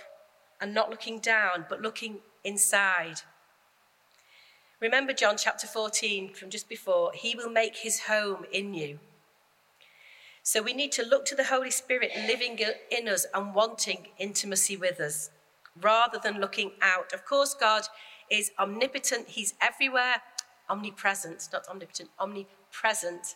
and 0.60 0.74
not 0.74 0.90
looking 0.90 1.20
down, 1.20 1.66
but 1.70 1.82
looking 1.82 2.20
inside. 2.44 3.22
Remember 4.80 5.12
John 5.12 5.36
chapter 5.38 5.68
14 5.68 6.34
from 6.34 6.50
just 6.50 6.70
before, 6.70 7.12
He 7.14 7.36
will 7.36 7.50
make 7.50 7.78
His 7.78 8.02
home 8.02 8.46
in 8.52 8.74
you. 8.74 9.00
So 10.42 10.62
we 10.62 10.74
need 10.74 10.94
to 10.94 11.04
look 11.04 11.26
to 11.26 11.36
the 11.36 11.46
Holy 11.46 11.70
Spirit 11.70 12.12
living 12.28 12.58
in 12.90 13.08
us 13.10 13.26
and 13.34 13.54
wanting 13.54 14.08
intimacy 14.18 14.78
with 14.78 15.00
us 15.02 15.32
rather 15.80 16.18
than 16.18 16.40
looking 16.40 16.72
out. 16.82 17.14
Of 17.14 17.26
course, 17.26 17.54
God 17.54 17.84
is 18.30 18.52
omnipotent, 18.58 19.28
He's 19.28 19.54
everywhere, 19.62 20.22
omnipresent, 20.70 21.50
not 21.52 21.68
omnipotent, 21.68 22.10
omnipresent. 22.18 23.36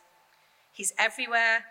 He's 0.71 0.93
everywhere, 0.97 1.65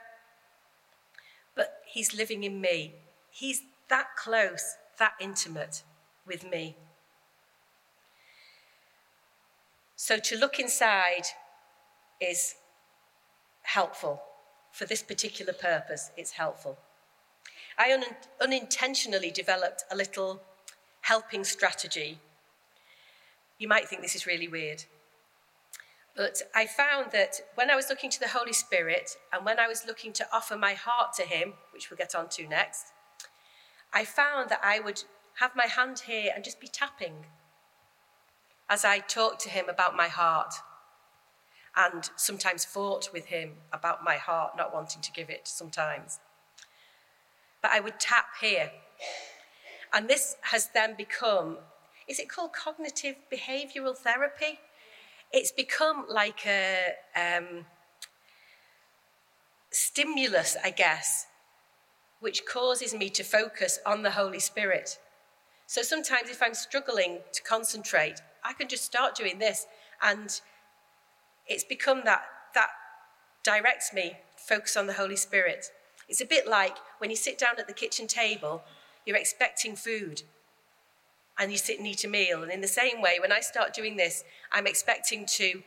but 1.57 1.81
He's 1.87 2.15
living 2.15 2.45
in 2.45 2.61
me. 2.61 2.95
He's 3.31 3.63
that 3.89 4.17
close, 4.17 4.77
that 4.99 5.15
intimate 5.19 5.83
with 6.27 6.49
me. 6.49 6.77
So 10.03 10.19
to 10.19 10.37
look 10.37 10.59
inside 10.59 11.27
is 12.21 12.57
helpful. 13.63 14.21
For 14.73 14.85
this 14.85 15.01
particular 15.01 15.53
purpose, 15.53 16.11
it's 16.17 16.33
helpful. 16.33 16.77
I 17.79 17.93
un- 17.93 18.17
unintentionally 18.41 19.31
developed 19.31 19.85
a 19.93 19.97
little 19.97 20.43
helping 21.03 21.45
strategy. 21.45 22.19
You 23.61 23.69
might 23.69 23.89
think 23.89 24.03
this 24.03 24.17
is 24.17 24.27
really 24.27 24.49
weird. 24.49 24.83
But 26.17 26.43
I 26.53 26.67
found 26.67 27.13
that 27.13 27.41
when 27.55 27.71
I 27.71 27.77
was 27.77 27.89
looking 27.89 28.11
to 28.11 28.19
the 28.19 28.35
Holy 28.37 28.53
Spirit 28.53 29.17
and 29.33 29.45
when 29.45 29.61
I 29.61 29.69
was 29.69 29.87
looking 29.87 30.13
to 30.15 30.27
offer 30.33 30.57
my 30.57 30.75
heart 30.75 31.13
to 31.19 31.23
Him, 31.23 31.53
which 31.73 31.91
we'll 31.91 31.97
get 31.97 32.17
on 32.17 32.29
to 32.31 32.49
next, 32.49 32.87
I 33.93 34.05
found 34.05 34.51
that 34.51 34.63
I 34.65 34.81
would 34.81 35.05
have 35.35 35.55
my 35.55 35.67
hand 35.67 36.01
here 36.09 36.33
and 36.35 36.43
just 36.43 36.61
be 36.61 36.67
tapping 36.67 37.27
as 38.69 38.85
I 38.85 38.99
talked 38.99 39.41
to 39.43 39.49
Him 39.49 39.69
about 39.69 39.97
my 39.97 40.09
heart 40.09 40.55
and 41.77 42.11
sometimes 42.17 42.65
fought 42.65 43.11
with 43.13 43.27
Him 43.27 43.53
about 43.73 44.05
my 44.05 44.17
heart 44.17 44.57
not 44.57 44.75
wanting 44.75 45.03
to 45.03 45.13
give 45.13 45.31
it 45.31 45.49
sometimes. 45.49 46.21
But 47.61 47.73
I 47.73 47.81
would 47.81 47.99
tap 48.01 48.27
here. 48.41 48.71
And 49.93 50.09
this 50.09 50.37
has 50.43 50.71
then 50.75 50.95
become 50.97 51.59
is 52.09 52.19
it 52.19 52.29
called 52.29 52.53
cognitive 52.53 53.17
behavioral 53.33 53.97
therapy? 53.97 54.59
It's 55.33 55.53
become 55.53 56.05
like 56.09 56.47
a 56.47 56.95
um, 57.17 57.65
stimulus, 59.71 60.57
I 60.63 60.71
guess, 60.71 61.27
which 62.21 62.45
causes 62.45 62.93
me 62.93 63.09
to 63.11 63.23
focus 63.23 63.79
on 63.87 64.03
the 64.03 64.11
Holy 64.11 64.41
Spirit. 64.41 64.99
So 65.67 65.83
sometimes 65.83 66.29
if 66.29 66.43
I'm 66.43 66.55
struggling 66.55 67.21
to 67.33 67.43
concentrate, 67.43 68.21
I 68.45 68.53
can 68.53 68.69
just 68.69 68.85
start 68.85 69.15
doing 69.15 69.39
this 69.39 69.67
and 70.01 70.41
it's 71.47 71.65
become 71.65 72.03
that 72.05 72.23
that 72.55 72.71
directs 73.45 73.93
me 73.93 74.17
focus 74.37 74.77
on 74.77 74.87
the 74.87 74.95
Holy 74.95 75.17
Spirit. 75.17 75.67
It's 76.09 76.21
a 76.21 76.27
bit 76.27 76.47
like 76.47 76.77
when 76.99 77.11
you 77.11 77.17
sit 77.17 77.39
down 77.39 77.55
at 77.59 77.67
the 77.67 77.73
kitchen 77.73 78.07
table, 78.07 78.63
you're 79.07 79.17
expecting 79.17 79.77
food 79.77 80.23
and 81.39 81.51
you 81.51 81.59
sit 81.59 81.79
and 81.79 81.87
eat 81.87 82.05
a 82.05 82.09
meal. 82.09 82.43
And 82.43 82.53
in 82.53 82.61
the 82.61 82.69
same 82.69 83.01
way, 83.01 83.19
when 83.21 83.33
I 83.33 83.41
start 83.41 83.75
doing 83.75 83.97
this, 83.97 84.25
I'm 84.53 84.67
expecting 84.67 85.27
to 85.27 85.63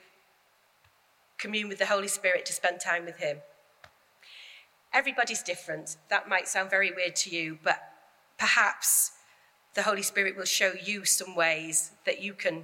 commune 1.38 1.68
with 1.68 1.80
the 1.80 1.88
Holy 1.88 2.08
Spirit 2.08 2.46
to 2.46 2.54
spend 2.54 2.80
time 2.80 3.06
with 3.06 3.18
Him. 3.18 3.38
Everybody's 4.94 5.44
different. 5.44 5.98
That 6.10 6.30
might 6.30 6.48
sound 6.48 6.70
very 6.70 6.92
weird 6.92 7.16
to 7.18 7.30
you, 7.30 7.58
but 7.64 7.80
perhaps 8.38 9.12
the 9.76 9.84
Holy 9.84 10.02
Spirit 10.02 10.38
will 10.38 10.46
show 10.46 10.72
you 10.82 11.04
some 11.04 11.36
ways 11.36 11.92
that 12.06 12.22
you 12.22 12.34
can 12.34 12.64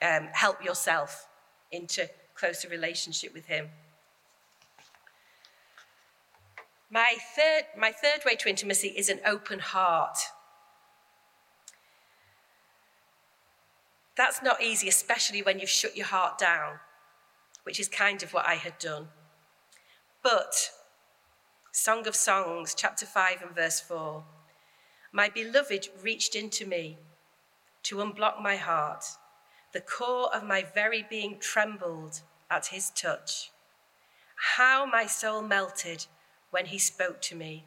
um, 0.00 0.28
help 0.32 0.64
yourself 0.64 1.26
into 1.72 2.08
closer 2.34 2.68
relationship 2.68 3.34
with 3.34 3.46
Him. 3.46 3.68
My 6.90 7.16
third, 7.36 7.64
my 7.76 7.90
third 7.90 8.24
way 8.24 8.36
to 8.36 8.48
intimacy 8.48 8.88
is 8.96 9.08
an 9.08 9.18
open 9.26 9.58
heart. 9.58 10.16
That's 14.16 14.42
not 14.42 14.62
easy, 14.62 14.88
especially 14.88 15.42
when 15.42 15.58
you've 15.58 15.68
shut 15.68 15.96
your 15.96 16.06
heart 16.06 16.38
down, 16.38 16.78
which 17.64 17.78
is 17.78 17.88
kind 17.88 18.22
of 18.22 18.32
what 18.32 18.46
I 18.46 18.54
had 18.54 18.78
done. 18.78 19.08
But, 20.22 20.70
Song 21.72 22.06
of 22.06 22.16
Songs, 22.16 22.74
chapter 22.76 23.06
5 23.06 23.42
and 23.42 23.54
verse 23.54 23.80
4 23.80 24.24
My 25.12 25.28
beloved 25.28 25.88
reached 26.02 26.34
into 26.34 26.66
me 26.66 26.98
to 27.84 27.96
unblock 27.96 28.42
my 28.42 28.56
heart. 28.56 29.04
The 29.72 29.80
core 29.80 30.34
of 30.34 30.44
my 30.44 30.62
very 30.74 31.04
being 31.08 31.38
trembled 31.38 32.20
at 32.50 32.66
his 32.66 32.90
touch. 32.90 33.50
How 34.56 34.86
my 34.86 35.06
soul 35.06 35.42
melted 35.42 36.06
when 36.50 36.66
he 36.66 36.78
spoke 36.78 37.20
to 37.22 37.34
me. 37.34 37.64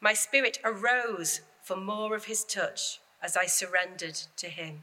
My 0.00 0.12
spirit 0.12 0.58
arose 0.64 1.40
for 1.62 1.76
more 1.76 2.14
of 2.14 2.26
his 2.26 2.44
touch 2.44 3.00
as 3.22 3.36
I 3.36 3.46
surrendered 3.46 4.18
to 4.36 4.48
him. 4.48 4.82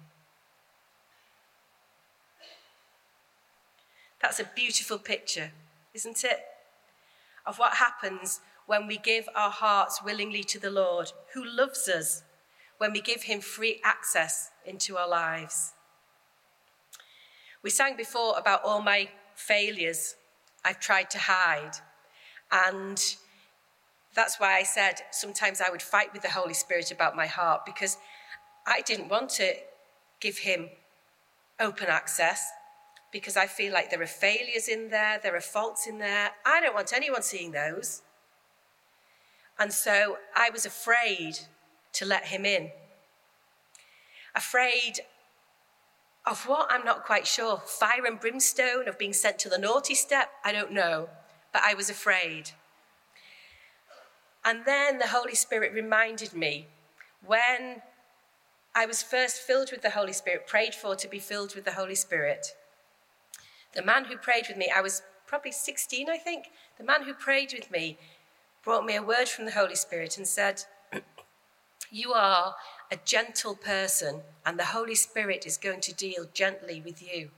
That's 4.22 4.40
a 4.40 4.50
beautiful 4.56 4.98
picture, 4.98 5.52
isn't 5.94 6.24
it? 6.24 6.40
Of 7.46 7.60
what 7.60 7.76
happens 7.76 8.40
when 8.74 8.88
we 8.88 8.98
give 8.98 9.30
our 9.36 9.52
hearts 9.52 10.02
willingly 10.04 10.44
to 10.44 10.58
the 10.58 10.72
Lord, 10.72 11.12
who 11.36 11.46
loves 11.46 11.88
us, 11.88 12.24
when 12.80 12.92
we 12.92 13.02
give 13.02 13.22
him 13.22 13.40
free 13.40 13.80
access 13.84 14.50
into 14.66 14.98
our 14.98 15.08
lives. 15.08 15.74
We 17.62 17.70
sang 17.70 17.96
before 17.96 18.34
about 18.36 18.66
all 18.66 18.82
my 18.82 19.10
failures 19.36 20.16
I've 20.66 20.80
tried 20.80 21.12
to 21.12 21.20
hide. 21.20 21.76
And 22.52 23.00
that's 24.16 24.40
why 24.40 24.58
I 24.58 24.64
said 24.64 24.96
sometimes 25.12 25.62
I 25.62 25.70
would 25.70 25.84
fight 25.84 26.12
with 26.12 26.24
the 26.24 26.32
Holy 26.32 26.56
Spirit 26.56 26.90
about 26.90 27.16
my 27.16 27.28
heart 27.28 27.68
because 27.68 27.98
I 28.66 28.82
didn't 28.82 29.08
want 29.08 29.30
to 29.42 29.54
give 30.20 30.40
him 30.40 30.70
open 31.60 31.90
access 31.90 32.50
because 33.12 33.38
I 33.38 33.46
feel 33.46 33.72
like 33.72 33.92
there 33.92 34.02
are 34.02 34.08
failures 34.08 34.68
in 34.68 34.90
there, 34.90 35.20
there 35.22 35.36
are 35.36 35.42
faults 35.42 35.86
in 35.86 36.00
there. 36.00 36.32
I 36.44 36.60
don't 36.60 36.74
want 36.74 36.92
anyone 36.92 37.22
seeing 37.22 37.52
those. 37.52 38.02
And 39.60 39.72
so 39.72 40.18
I 40.36 40.50
was 40.50 40.66
afraid 40.66 41.40
to 41.94 42.06
let 42.06 42.26
him 42.26 42.46
in. 42.46 42.72
Afraid 44.36 45.02
of 46.26 46.48
what? 46.48 46.68
I'm 46.72 46.86
not 46.86 47.06
quite 47.06 47.28
sure. 47.28 47.58
Fire 47.58 48.06
and 48.06 48.20
brimstone, 48.20 48.88
of 48.88 48.98
being 48.98 49.14
sent 49.14 49.40
to 49.40 49.50
the 49.50 49.58
naughty 49.58 49.96
step? 49.96 50.32
I 50.44 50.52
don't 50.52 50.72
know. 50.72 51.10
But 51.52 51.64
I 51.64 51.74
was 51.74 51.90
afraid. 51.90 52.52
And 54.46 54.66
then 54.66 55.00
the 55.00 55.08
Holy 55.08 55.36
Spirit 55.36 55.74
reminded 55.74 56.34
me 56.34 56.68
when 57.26 57.82
I 58.76 58.86
was 58.86 59.04
first 59.04 59.42
filled 59.42 59.72
with 59.72 59.82
the 59.82 59.92
Holy 59.92 60.14
Spirit, 60.14 60.48
prayed 60.48 60.74
for 60.74 60.96
to 60.96 61.08
be 61.08 61.20
filled 61.20 61.56
with 61.56 61.64
the 61.64 61.74
Holy 61.74 61.96
Spirit. 61.96 62.48
The 63.74 63.84
man 63.84 64.06
who 64.06 64.18
prayed 64.18 64.46
with 64.48 64.58
me, 64.58 64.72
I 64.76 64.82
was 64.82 65.04
probably 65.28 65.52
16, 65.52 66.10
I 66.10 66.18
think. 66.18 66.52
The 66.78 66.84
man 66.84 67.04
who 67.04 67.14
prayed 67.14 67.54
with 67.54 67.72
me 67.72 67.98
brought 68.64 68.86
me 68.86 68.96
a 68.96 69.04
word 69.04 69.28
from 69.28 69.46
the 69.46 69.52
Holy 69.52 69.76
Spirit 69.76 70.18
and 70.18 70.26
said, 70.26 70.64
You 71.92 72.14
are 72.14 72.56
a 72.92 72.98
gentle 73.04 73.56
person, 73.56 74.22
and 74.46 74.58
the 74.58 74.66
Holy 74.66 74.96
Spirit 74.96 75.46
is 75.46 75.58
going 75.58 75.82
to 75.82 75.94
deal 75.94 76.26
gently 76.34 76.82
with 76.84 77.02
you. 77.02 77.32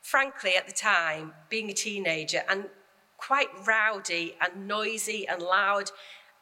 Frankly, 0.00 0.52
at 0.56 0.66
the 0.66 0.72
time, 0.72 1.34
being 1.50 1.68
a 1.68 1.74
teenager 1.74 2.42
and 2.48 2.66
quite 3.18 3.48
rowdy 3.66 4.36
and 4.40 4.66
noisy 4.66 5.26
and 5.28 5.42
loud, 5.42 5.90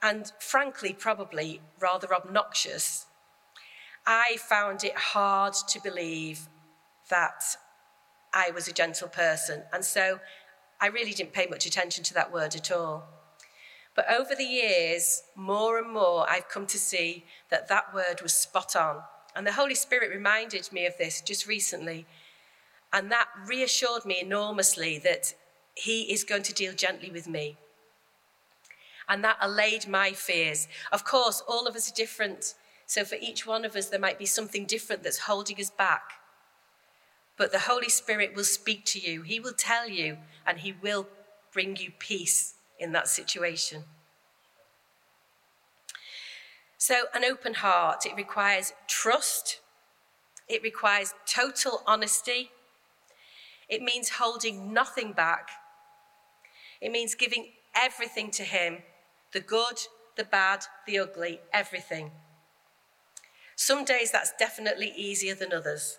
and 0.03 0.33
frankly, 0.39 0.93
probably 0.93 1.61
rather 1.81 2.15
obnoxious, 2.15 3.07
I 4.07 4.37
found 4.37 4.85
it 4.85 4.97
hard 4.97 5.55
to 5.69 5.81
believe 5.81 6.49
that 7.09 7.43
I 8.33 8.51
was 8.51 8.69
a 8.69 8.73
gentle 8.73 9.09
person. 9.09 9.63
And 9.73 9.85
so 9.85 10.21
I 10.81 10.89
really 10.89 11.13
didn't 11.13 11.33
pay 11.33 11.47
much 11.47 11.67
attention 11.67 12.05
to 12.05 12.15
that 12.15 12.33
word 12.33 12.55
at 12.55 12.71
all. 12.71 13.14
But 13.95 14.11
over 14.11 14.35
the 14.35 14.45
years, 14.45 15.23
more 15.37 15.79
and 15.79 15.93
more, 15.93 16.29
I've 16.29 16.49
come 16.49 16.67
to 16.67 16.79
see 16.79 17.25
that 17.51 17.69
that 17.69 17.95
word 17.95 18.21
was 18.23 18.33
spot 18.33 18.75
on. 18.75 19.03
And 19.37 19.47
the 19.47 19.53
Holy 19.53 19.75
Spirit 19.75 20.11
reminded 20.11 20.73
me 20.73 20.87
of 20.87 20.99
this 20.99 21.21
just 21.21 21.47
recently. 21.47 22.07
And 22.93 23.11
that 23.11 23.29
reassured 23.47 24.05
me 24.05 24.21
enormously 24.21 24.99
that 24.99 25.35
He 25.75 26.13
is 26.13 26.25
going 26.25 26.43
to 26.45 26.55
deal 26.55 26.73
gently 26.73 27.11
with 27.11 27.29
me. 27.29 27.57
And 29.09 29.23
that 29.23 29.37
allayed 29.41 29.87
my 29.87 30.13
fears. 30.13 30.67
Of 30.91 31.05
course, 31.05 31.43
all 31.47 31.67
of 31.67 31.77
us 31.77 31.91
are 31.91 31.95
different. 31.95 32.55
So 32.87 33.05
for 33.05 33.17
each 33.21 33.47
one 33.47 33.65
of 33.65 33.77
us, 33.77 33.89
there 33.89 34.01
might 34.01 34.19
be 34.19 34.27
something 34.27 34.65
different 34.67 35.03
that's 35.03 35.19
holding 35.19 35.61
us 35.61 35.71
back. 35.71 36.13
But 37.37 37.53
the 37.53 37.61
Holy 37.61 37.89
Spirit 37.89 38.35
will 38.35 38.45
speak 38.45 38.85
to 38.87 38.99
you, 38.99 39.23
He 39.23 39.41
will 39.41 39.53
tell 39.53 39.89
you, 39.89 40.19
and 40.47 40.59
He 40.59 40.73
will 40.73 41.09
bring 41.53 41.77
you 41.77 41.91
peace 41.99 42.55
in 42.79 42.93
that 42.93 43.09
situation. 43.09 43.85
So, 46.77 47.05
an 47.15 47.25
open 47.25 47.55
heart, 47.55 48.05
it 48.05 48.15
requires 48.17 48.75
trust, 48.87 49.61
it 50.49 50.63
requires 50.63 51.15
total 51.27 51.83
honesty, 51.87 52.51
it 53.69 53.81
means 53.81 54.11
holding 54.11 54.73
nothing 54.73 55.13
back, 55.13 55.49
it 56.81 56.93
means 56.93 57.15
giving 57.15 57.53
everything 57.75 58.31
to 58.33 58.43
Him 58.43 58.79
the 59.33 59.41
good, 59.41 59.79
the 60.17 60.25
bad, 60.25 60.65
the 60.87 60.99
ugly, 60.99 61.41
everything. 61.53 62.11
Some 63.57 63.85
days 63.85 64.11
that's 64.11 64.33
definitely 64.39 64.93
easier 64.97 65.35
than 65.35 65.53
others. 65.53 65.99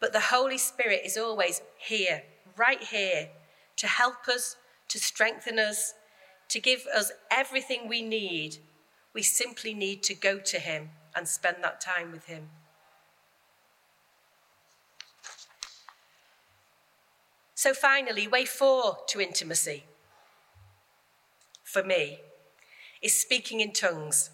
But 0.00 0.12
the 0.12 0.20
Holy 0.20 0.58
Spirit 0.58 1.02
is 1.04 1.16
always 1.16 1.62
here, 1.76 2.22
right 2.56 2.82
here, 2.82 3.28
to 3.76 3.86
help 3.86 4.28
us 4.28 4.56
to 4.92 4.98
strengthen 4.98 5.58
us, 5.58 5.94
to 6.48 6.60
give 6.60 6.84
us 6.94 7.12
everything 7.30 7.88
we 7.88 8.02
need. 8.02 8.58
We 9.14 9.22
simply 9.22 9.72
need 9.72 10.02
to 10.02 10.14
go 10.14 10.38
to 10.38 10.58
Him 10.58 10.90
and 11.16 11.26
spend 11.26 11.56
that 11.62 11.80
time 11.80 12.12
with 12.12 12.26
Him. 12.26 12.50
So, 17.54 17.72
finally, 17.72 18.28
way 18.28 18.44
four 18.44 18.98
to 19.08 19.20
intimacy 19.20 19.84
for 21.64 21.82
me 21.82 22.18
is 23.00 23.18
speaking 23.18 23.60
in 23.60 23.72
tongues. 23.72 24.28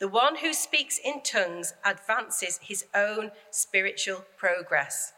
The 0.00 0.08
one 0.08 0.38
who 0.38 0.52
speaks 0.54 0.98
in 0.98 1.22
tongues 1.22 1.72
advances 1.84 2.58
his 2.62 2.86
own 2.94 3.30
spiritual 3.52 4.24
progress. 4.36 5.12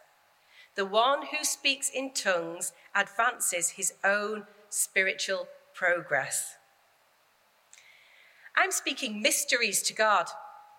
The 0.79 0.87
one 0.87 1.27
who 1.27 1.43
speaks 1.43 1.91
in 1.91 2.13
tongues 2.13 2.73
advances 2.95 3.71
his 3.71 3.95
own 4.05 4.45
spiritual 4.69 5.49
progress. 5.75 6.55
I'm 8.57 8.71
speaking 8.71 9.21
mysteries 9.21 9.83
to 9.83 9.93
God. 9.93 10.29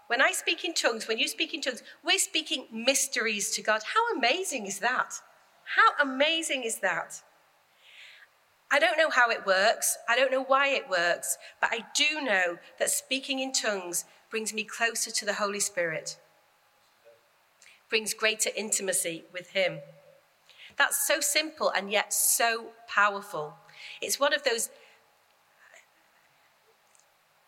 When 0.08 0.22
I 0.22 0.32
speak 0.32 0.64
in 0.64 0.74
tongues, 0.74 1.10
when 1.10 1.18
you 1.18 1.28
speak 1.28 1.54
in 1.54 1.60
tongues, 1.60 1.84
we're 2.02 2.18
speaking 2.18 2.68
mysteries 2.72 3.52
to 3.52 3.62
God. 3.62 3.82
How 3.94 4.18
amazing 4.18 4.68
is 4.68 4.80
that? 4.80 5.16
How 5.76 6.02
amazing 6.02 6.64
is 6.64 6.78
that? 6.78 7.22
I 8.72 8.80
don't 8.80 8.98
know 8.98 9.10
how 9.10 9.30
it 9.30 9.46
works. 9.46 9.98
I 10.08 10.16
don't 10.16 10.32
know 10.32 10.46
why 10.46 10.70
it 10.70 10.90
works, 10.90 11.38
but 11.60 11.72
I 11.74 11.84
do 11.94 12.22
know 12.22 12.58
that 12.80 12.90
speaking 12.90 13.40
in 13.40 13.52
tongues 13.52 14.06
brings 14.30 14.54
me 14.54 14.64
closer 14.64 15.12
to 15.12 15.26
the 15.26 15.34
Holy 15.34 15.60
Spirit, 15.60 16.18
brings 17.90 18.14
greater 18.14 18.50
intimacy 18.56 19.24
with 19.34 19.50
Him. 19.52 19.80
That's 20.78 21.06
so 21.06 21.20
simple 21.20 21.70
and 21.70 21.92
yet 21.92 22.14
so 22.14 22.68
powerful. 22.88 23.56
It's 24.02 24.20
one 24.20 24.34
of 24.34 24.44
those, 24.44 24.70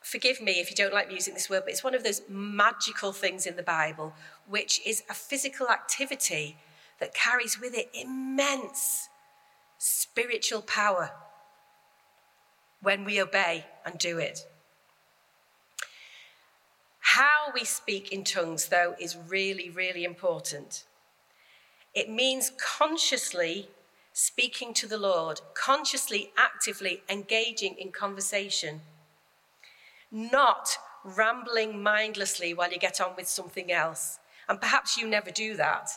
forgive 0.02 0.42
me 0.42 0.54
if 0.54 0.70
you 0.70 0.76
don't 0.76 0.94
like 0.94 1.08
me 1.08 1.14
using 1.14 1.34
this 1.34 1.50
word, 1.50 1.62
but 1.64 1.72
it's 1.72 1.84
one 1.84 1.96
of 1.96 2.04
those 2.04 2.22
magical 2.28 3.14
things 3.14 3.46
in 3.46 3.56
the 3.56 3.64
Bible, 3.64 4.14
which 4.48 4.82
is 4.86 5.04
a 5.10 5.14
physical 5.14 5.70
activity 5.70 6.58
that 7.00 7.14
carries 7.14 7.60
with 7.60 7.74
it 7.74 7.90
immense 7.94 9.08
spiritual 9.78 10.62
power 10.62 11.12
when 12.82 13.06
we 13.06 13.22
obey 13.22 13.66
and 13.86 13.98
do 13.98 14.18
it. 14.18 14.46
How 17.16 17.52
we 17.54 17.66
speak 17.66 18.14
in 18.14 18.24
tongues, 18.24 18.68
though, 18.68 18.96
is 18.98 19.18
really, 19.28 19.70
really 19.70 20.06
important. 20.06 20.86
It 21.94 22.10
means 22.10 22.54
consciously 22.58 23.68
speaking 24.14 24.74
to 24.76 24.88
the 24.88 24.98
Lord, 24.98 25.42
consciously, 25.54 26.32
actively 26.38 27.04
engaging 27.10 27.76
in 27.78 27.92
conversation, 27.92 28.80
not 30.10 30.78
rambling 31.04 31.84
mindlessly 31.84 32.54
while 32.54 32.72
you 32.72 32.80
get 32.80 33.02
on 33.02 33.18
with 33.18 33.28
something 33.28 33.74
else. 33.74 34.20
And 34.48 34.62
perhaps 34.62 34.96
you 34.96 35.06
never 35.06 35.32
do 35.32 35.58
that, 35.58 35.90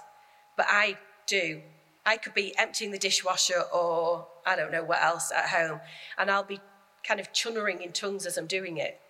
but 0.56 0.66
I 0.68 0.98
do. 1.28 1.62
I 2.04 2.16
could 2.16 2.34
be 2.34 2.58
emptying 2.58 2.90
the 2.90 2.98
dishwasher 2.98 3.62
or 3.72 4.26
I 4.44 4.56
don't 4.56 4.72
know 4.72 4.82
what 4.82 5.00
else 5.00 5.30
at 5.30 5.50
home, 5.50 5.80
and 6.18 6.28
I'll 6.28 6.42
be 6.42 6.58
kind 7.04 7.20
of 7.20 7.32
chunnering 7.32 7.80
in 7.82 7.92
tongues 7.92 8.26
as 8.26 8.36
I'm 8.36 8.48
doing 8.48 8.78
it. 8.78 9.00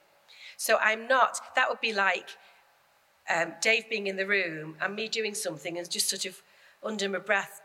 So 0.56 0.78
I'm 0.80 1.06
not, 1.08 1.40
that 1.56 1.68
would 1.68 1.80
be 1.80 1.92
like 1.92 2.30
um, 3.34 3.54
Dave 3.60 3.88
being 3.88 4.06
in 4.06 4.16
the 4.16 4.26
room 4.26 4.76
and 4.80 4.94
me 4.94 5.08
doing 5.08 5.34
something 5.34 5.78
and 5.78 5.90
just 5.90 6.08
sort 6.08 6.24
of 6.24 6.42
under 6.82 7.08
my 7.08 7.18
breath 7.18 7.60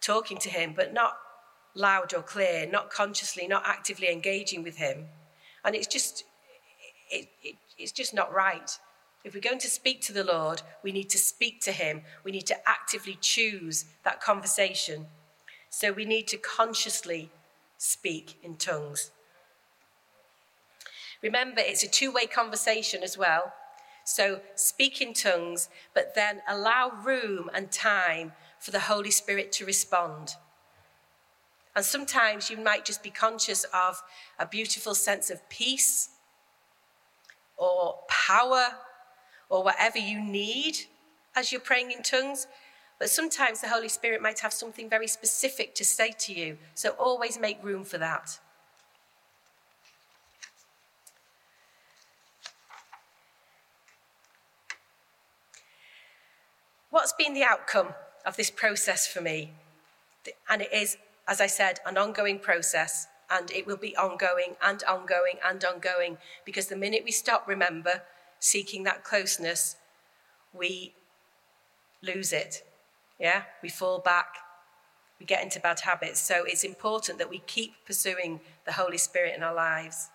talking 0.00 0.38
to 0.38 0.48
him, 0.48 0.72
but 0.74 0.92
not 0.92 1.16
loud 1.74 2.14
or 2.14 2.22
clear, 2.22 2.66
not 2.66 2.90
consciously, 2.90 3.46
not 3.46 3.62
actively 3.66 4.10
engaging 4.10 4.62
with 4.62 4.76
him. 4.76 5.06
And 5.64 5.74
it's 5.74 5.86
just, 5.86 6.24
it, 7.10 7.28
it, 7.42 7.56
it's 7.78 7.92
just 7.92 8.14
not 8.14 8.32
right. 8.32 8.78
If 9.24 9.34
we're 9.34 9.40
going 9.40 9.58
to 9.58 9.68
speak 9.68 10.00
to 10.02 10.12
the 10.12 10.24
Lord, 10.24 10.62
we 10.82 10.92
need 10.92 11.10
to 11.10 11.18
speak 11.18 11.60
to 11.62 11.72
him. 11.72 12.02
We 12.24 12.32
need 12.32 12.46
to 12.46 12.68
actively 12.68 13.18
choose 13.20 13.84
that 14.04 14.20
conversation. 14.20 15.06
So 15.68 15.92
we 15.92 16.04
need 16.04 16.26
to 16.28 16.38
consciously 16.38 17.30
speak 17.76 18.38
in 18.42 18.56
tongues. 18.56 19.10
Remember, 21.22 21.60
it's 21.60 21.82
a 21.82 21.88
two 21.88 22.10
way 22.10 22.26
conversation 22.26 23.02
as 23.02 23.18
well. 23.18 23.52
So 24.04 24.40
speak 24.54 25.00
in 25.00 25.12
tongues, 25.12 25.68
but 25.94 26.14
then 26.14 26.42
allow 26.48 26.90
room 27.04 27.50
and 27.54 27.70
time 27.70 28.32
for 28.58 28.70
the 28.70 28.80
Holy 28.80 29.10
Spirit 29.10 29.52
to 29.52 29.66
respond. 29.66 30.34
And 31.76 31.84
sometimes 31.84 32.50
you 32.50 32.56
might 32.56 32.84
just 32.84 33.02
be 33.02 33.10
conscious 33.10 33.64
of 33.72 34.02
a 34.38 34.46
beautiful 34.46 34.94
sense 34.94 35.30
of 35.30 35.48
peace 35.48 36.10
or 37.56 38.00
power 38.08 38.68
or 39.48 39.62
whatever 39.62 39.98
you 39.98 40.20
need 40.20 40.76
as 41.36 41.52
you're 41.52 41.60
praying 41.60 41.92
in 41.92 42.02
tongues. 42.02 42.46
But 42.98 43.10
sometimes 43.10 43.60
the 43.60 43.68
Holy 43.68 43.88
Spirit 43.88 44.20
might 44.20 44.40
have 44.40 44.52
something 44.52 44.90
very 44.90 45.06
specific 45.06 45.74
to 45.76 45.84
say 45.84 46.12
to 46.18 46.32
you. 46.32 46.58
So 46.74 46.90
always 46.98 47.38
make 47.38 47.62
room 47.62 47.84
for 47.84 47.98
that. 47.98 48.38
What's 56.90 57.12
been 57.12 57.34
the 57.34 57.44
outcome 57.44 57.94
of 58.26 58.36
this 58.36 58.50
process 58.50 59.06
for 59.06 59.20
me? 59.20 59.52
And 60.48 60.60
it 60.60 60.72
is, 60.72 60.96
as 61.28 61.40
I 61.40 61.46
said, 61.46 61.78
an 61.86 61.96
ongoing 61.96 62.40
process, 62.40 63.06
and 63.30 63.48
it 63.52 63.64
will 63.64 63.76
be 63.76 63.96
ongoing 63.96 64.56
and 64.60 64.82
ongoing 64.82 65.36
and 65.44 65.64
ongoing 65.64 66.18
because 66.44 66.66
the 66.66 66.76
minute 66.76 67.02
we 67.04 67.12
stop, 67.12 67.46
remember, 67.46 68.02
seeking 68.40 68.82
that 68.84 69.04
closeness, 69.04 69.76
we 70.52 70.92
lose 72.02 72.32
it. 72.32 72.64
Yeah? 73.20 73.42
We 73.62 73.68
fall 73.68 74.00
back. 74.00 74.34
We 75.20 75.26
get 75.26 75.44
into 75.44 75.60
bad 75.60 75.80
habits. 75.80 76.20
So 76.20 76.42
it's 76.44 76.64
important 76.64 77.18
that 77.18 77.30
we 77.30 77.38
keep 77.46 77.74
pursuing 77.86 78.40
the 78.66 78.72
Holy 78.72 78.98
Spirit 78.98 79.34
in 79.36 79.44
our 79.44 79.54
lives. 79.54 80.08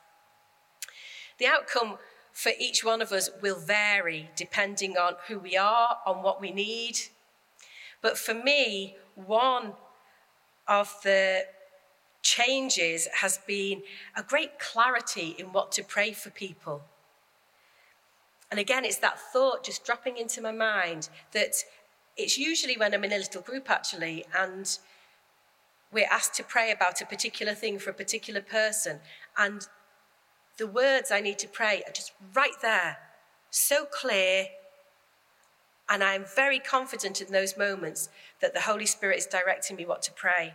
The 1.38 1.47
outcome 1.47 1.99
for 2.35 2.51
each 2.59 2.83
one 2.83 3.01
of 3.01 3.13
us 3.13 3.29
will 3.41 3.57
vary 3.57 4.29
depending 4.35 4.97
on 4.97 5.13
who 5.29 5.39
we 5.39 5.55
are, 5.55 5.99
on 6.05 6.21
what 6.21 6.41
we 6.41 6.51
need. 6.51 6.99
But 8.01 8.17
for 8.17 8.33
me, 8.33 8.97
one 9.15 9.71
of 10.67 10.93
the 11.01 11.45
changes 12.21 13.07
has 13.21 13.39
been 13.47 13.83
a 14.17 14.21
great 14.21 14.59
clarity 14.59 15.33
in 15.39 15.53
what 15.53 15.71
to 15.71 15.83
pray 15.83 16.11
for 16.11 16.29
people. 16.29 16.83
And 18.51 18.59
again, 18.59 18.83
it's 18.83 18.97
that 18.97 19.17
thought 19.17 19.63
just 19.63 19.85
dropping 19.85 20.17
into 20.17 20.41
my 20.41 20.51
mind 20.51 21.07
that 21.31 21.53
it's 22.17 22.37
usually 22.37 22.75
when 22.75 22.93
I'm 22.93 23.05
in 23.05 23.13
a 23.13 23.17
little 23.17 23.43
group 23.43 23.69
actually, 23.69 24.25
and 24.37 24.77
we're 25.89 26.09
asked 26.11 26.33
to 26.33 26.43
pray 26.43 26.69
about 26.71 26.99
a 26.99 27.05
particular 27.05 27.53
thing 27.53 27.79
for 27.79 27.91
a 27.91 27.93
particular 27.93 28.41
person. 28.41 28.99
And 29.37 29.65
the 30.57 30.67
words 30.67 31.11
I 31.11 31.21
need 31.21 31.39
to 31.39 31.47
pray 31.47 31.83
are 31.87 31.91
just 31.91 32.13
right 32.33 32.55
there, 32.61 32.97
so 33.49 33.85
clear. 33.85 34.47
And 35.89 36.03
I'm 36.03 36.25
very 36.35 36.59
confident 36.59 37.21
in 37.21 37.31
those 37.31 37.57
moments 37.57 38.09
that 38.41 38.53
the 38.53 38.61
Holy 38.61 38.85
Spirit 38.85 39.19
is 39.19 39.25
directing 39.25 39.75
me 39.75 39.85
what 39.85 40.01
to 40.03 40.11
pray. 40.11 40.53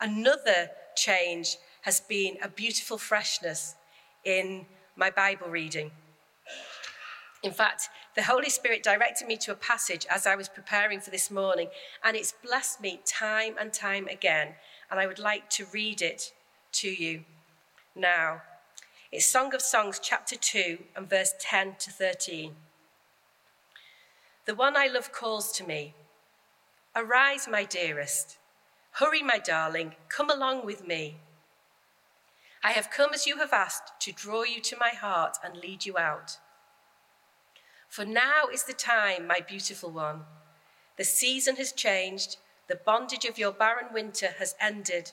Another 0.00 0.70
change 0.96 1.56
has 1.82 2.00
been 2.00 2.36
a 2.42 2.48
beautiful 2.48 2.98
freshness 2.98 3.74
in 4.24 4.66
my 4.96 5.10
Bible 5.10 5.48
reading. 5.48 5.90
In 7.42 7.52
fact, 7.52 7.88
the 8.16 8.22
Holy 8.22 8.50
Spirit 8.50 8.82
directed 8.82 9.26
me 9.26 9.36
to 9.38 9.52
a 9.52 9.56
passage 9.56 10.06
as 10.10 10.26
I 10.26 10.36
was 10.36 10.48
preparing 10.48 11.00
for 11.00 11.10
this 11.10 11.30
morning, 11.30 11.68
and 12.04 12.16
it's 12.16 12.34
blessed 12.44 12.80
me 12.80 13.00
time 13.06 13.54
and 13.58 13.72
time 13.72 14.08
again. 14.08 14.54
And 14.90 15.00
I 15.00 15.06
would 15.06 15.18
like 15.18 15.48
to 15.50 15.66
read 15.72 16.02
it 16.02 16.32
to 16.72 16.88
you 16.88 17.24
now. 17.94 18.42
It's 19.12 19.26
Song 19.26 19.52
of 19.56 19.60
Songs, 19.60 19.98
chapter 20.00 20.36
2, 20.36 20.84
and 20.94 21.10
verse 21.10 21.34
10 21.40 21.74
to 21.80 21.90
13. 21.90 22.54
The 24.44 24.54
one 24.54 24.76
I 24.76 24.86
love 24.86 25.10
calls 25.10 25.50
to 25.54 25.66
me 25.66 25.94
Arise, 26.94 27.48
my 27.50 27.64
dearest. 27.64 28.38
Hurry, 28.92 29.20
my 29.20 29.38
darling, 29.38 29.96
come 30.08 30.30
along 30.30 30.64
with 30.64 30.86
me. 30.86 31.16
I 32.62 32.70
have 32.70 32.92
come 32.92 33.10
as 33.12 33.26
you 33.26 33.38
have 33.38 33.52
asked 33.52 33.98
to 33.98 34.12
draw 34.12 34.44
you 34.44 34.60
to 34.60 34.76
my 34.78 34.90
heart 34.90 35.38
and 35.42 35.56
lead 35.56 35.84
you 35.84 35.98
out. 35.98 36.38
For 37.88 38.04
now 38.04 38.44
is 38.52 38.62
the 38.62 38.72
time, 38.72 39.26
my 39.26 39.40
beautiful 39.40 39.90
one. 39.90 40.20
The 40.96 41.04
season 41.04 41.56
has 41.56 41.72
changed, 41.72 42.36
the 42.68 42.76
bondage 42.76 43.24
of 43.24 43.38
your 43.38 43.50
barren 43.50 43.92
winter 43.92 44.28
has 44.38 44.54
ended, 44.60 45.10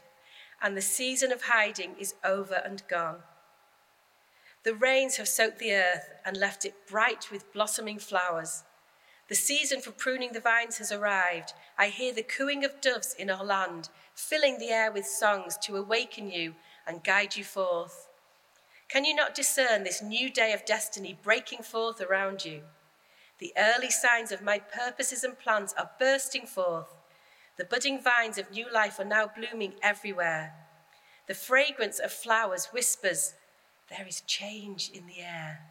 and 0.62 0.78
the 0.78 0.82
season 0.82 1.32
of 1.32 1.44
hiding 1.44 1.96
is 1.98 2.14
over 2.24 2.62
and 2.64 2.84
gone. 2.88 3.24
The 4.64 4.76
rains 4.76 5.18
have 5.18 5.28
soaked 5.28 5.60
the 5.60 5.74
earth 5.74 6.10
and 6.26 6.38
left 6.38 6.66
it 6.66 6.88
bright 6.88 7.32
with 7.32 7.54
blossoming 7.54 8.00
flowers. 8.00 8.64
The 9.30 9.36
season 9.36 9.82
for 9.82 9.92
pruning 9.92 10.32
the 10.34 10.40
vines 10.40 10.78
has 10.78 10.92
arrived. 10.92 11.54
I 11.78 11.88
hear 11.90 12.14
the 12.14 12.24
cooing 12.24 12.64
of 12.64 12.80
doves 12.80 13.14
in 13.14 13.30
our 13.30 13.44
land, 13.44 13.90
filling 14.16 14.58
the 14.58 14.70
air 14.70 14.92
with 14.92 15.06
songs 15.06 15.58
to 15.64 15.76
awaken 15.76 16.32
you 16.32 16.56
and 16.86 17.04
guide 17.04 17.36
you 17.36 17.44
forth. 17.44 18.08
Can 18.88 19.04
you 19.04 19.14
not 19.14 19.36
discern 19.36 19.84
this 19.84 20.02
new 20.02 20.30
day 20.30 20.54
of 20.54 20.66
destiny 20.66 21.18
breaking 21.22 21.64
forth 21.64 22.00
around 22.00 22.46
you? 22.46 22.62
The 23.40 23.54
early 23.58 23.92
signs 23.92 24.32
of 24.32 24.42
my 24.42 24.60
purposes 24.60 25.24
and 25.24 25.38
plans 25.38 25.74
are 25.78 25.92
bursting 26.00 26.46
forth. 26.46 26.96
The 27.58 27.66
budding 27.66 28.02
vines 28.02 28.38
of 28.38 28.52
new 28.52 28.72
life 28.72 28.98
are 28.98 29.06
now 29.06 29.28
blooming 29.28 29.74
everywhere. 29.84 30.54
The 31.28 31.34
fragrance 31.34 32.00
of 32.00 32.12
flowers 32.14 32.68
whispers 32.68 33.34
there 33.90 34.06
is 34.08 34.22
change 34.22 34.92
in 34.94 35.08
the 35.08 35.22
air. 35.22 35.62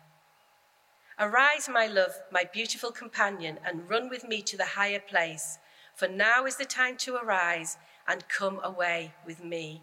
Arise, 1.18 1.68
my 1.68 1.86
love, 1.86 2.12
my 2.30 2.44
beautiful 2.44 2.90
companion, 2.90 3.58
and 3.64 3.88
run 3.88 4.08
with 4.08 4.28
me 4.28 4.42
to 4.42 4.56
the 4.56 4.64
higher 4.64 5.00
place, 5.00 5.58
for 5.94 6.08
now 6.08 6.44
is 6.44 6.56
the 6.56 6.64
time 6.64 6.96
to 6.98 7.16
arise 7.16 7.78
and 8.06 8.28
come 8.28 8.60
away 8.62 9.14
with 9.26 9.42
me. 9.42 9.82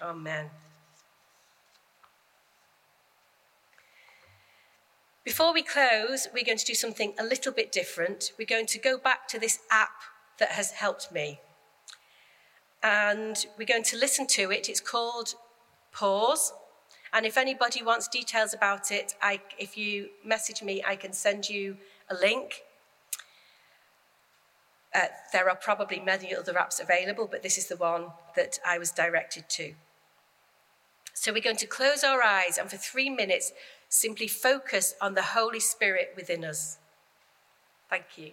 Amen. 0.00 0.50
Before 5.24 5.52
we 5.52 5.62
close, 5.62 6.28
we're 6.32 6.44
going 6.44 6.58
to 6.58 6.64
do 6.64 6.74
something 6.74 7.14
a 7.18 7.24
little 7.24 7.50
bit 7.50 7.72
different. 7.72 8.32
We're 8.38 8.46
going 8.46 8.66
to 8.66 8.78
go 8.78 8.96
back 8.96 9.26
to 9.28 9.40
this 9.40 9.58
app 9.72 10.02
that 10.38 10.50
has 10.50 10.70
helped 10.70 11.10
me. 11.10 11.40
And 12.82 13.44
we're 13.58 13.66
going 13.66 13.82
to 13.84 13.96
listen 13.96 14.26
to 14.28 14.52
it. 14.52 14.68
It's 14.68 14.80
called 14.80 15.34
pause, 15.96 16.52
And 17.12 17.24
if 17.24 17.38
anybody 17.38 17.82
wants 17.82 18.08
details 18.08 18.52
about 18.52 18.90
it, 18.90 19.14
I, 19.22 19.40
if 19.58 19.78
you 19.78 20.10
message 20.24 20.62
me, 20.62 20.82
I 20.86 20.96
can 20.96 21.12
send 21.14 21.48
you 21.48 21.78
a 22.10 22.14
link. 22.14 22.62
Uh, 24.94 25.06
there 25.32 25.48
are 25.48 25.56
probably 25.56 26.00
many 26.00 26.34
other 26.34 26.52
apps 26.54 26.80
available, 26.80 27.26
but 27.30 27.42
this 27.42 27.56
is 27.56 27.68
the 27.68 27.76
one 27.76 28.06
that 28.34 28.58
I 28.66 28.76
was 28.78 28.90
directed 28.90 29.48
to. 29.50 29.74
So 31.14 31.32
we're 31.32 31.42
going 31.42 31.56
to 31.56 31.66
close 31.66 32.04
our 32.04 32.22
eyes 32.22 32.58
and 32.58 32.68
for 32.68 32.76
three 32.76 33.08
minutes 33.08 33.52
simply 33.88 34.28
focus 34.28 34.94
on 35.00 35.14
the 35.14 35.22
Holy 35.22 35.60
Spirit 35.60 36.12
within 36.16 36.44
us. 36.44 36.76
Thank 37.88 38.18
you. 38.18 38.32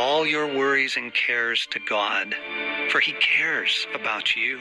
All 0.00 0.26
your 0.26 0.46
worries 0.46 0.96
and 0.96 1.12
cares 1.12 1.66
to 1.66 1.78
God, 1.78 2.34
for 2.88 3.00
He 3.00 3.12
cares 3.12 3.86
about 3.94 4.34
you. 4.34 4.58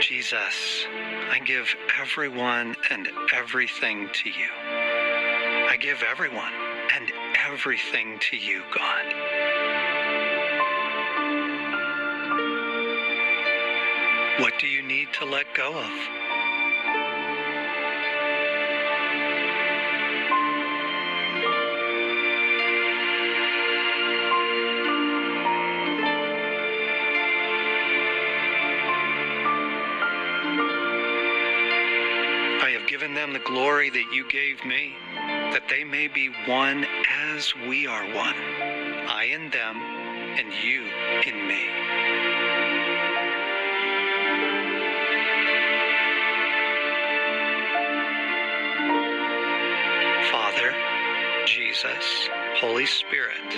Jesus, 0.00 0.86
I 1.30 1.40
give 1.44 1.76
everyone 2.00 2.74
and 2.88 3.06
everything 3.34 4.08
to 4.14 4.30
you. 4.30 4.48
I 5.68 5.76
give 5.78 6.02
everyone 6.02 6.54
and 6.94 7.12
everything 7.46 8.18
to 8.30 8.36
you, 8.38 8.62
God. 8.74 9.04
What 14.40 14.54
do 14.58 14.66
you 14.66 14.80
need 14.82 15.08
to 15.18 15.26
let 15.26 15.52
go 15.54 15.78
of? 15.78 16.27
The 33.38 33.44
glory 33.44 33.90
that 33.90 34.12
you 34.12 34.28
gave 34.28 34.64
me, 34.64 34.94
that 35.14 35.68
they 35.68 35.84
may 35.84 36.08
be 36.08 36.28
one 36.46 36.86
as 37.34 37.54
we 37.68 37.86
are 37.86 38.04
one, 38.14 38.34
I 38.34 39.28
in 39.32 39.50
them, 39.50 39.76
and 39.76 40.52
you 40.64 40.82
in 41.26 41.46
me. 41.46 41.68
Father, 50.32 50.74
Jesus, 51.46 52.28
Holy 52.56 52.86
Spirit, 52.86 53.52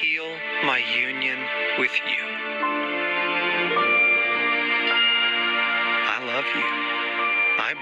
heal 0.00 0.36
my 0.64 0.78
union 0.94 1.38
with 1.78 1.92
you. 2.06 2.24
I 6.08 6.18
love 6.24 6.46
you. 6.54 7.01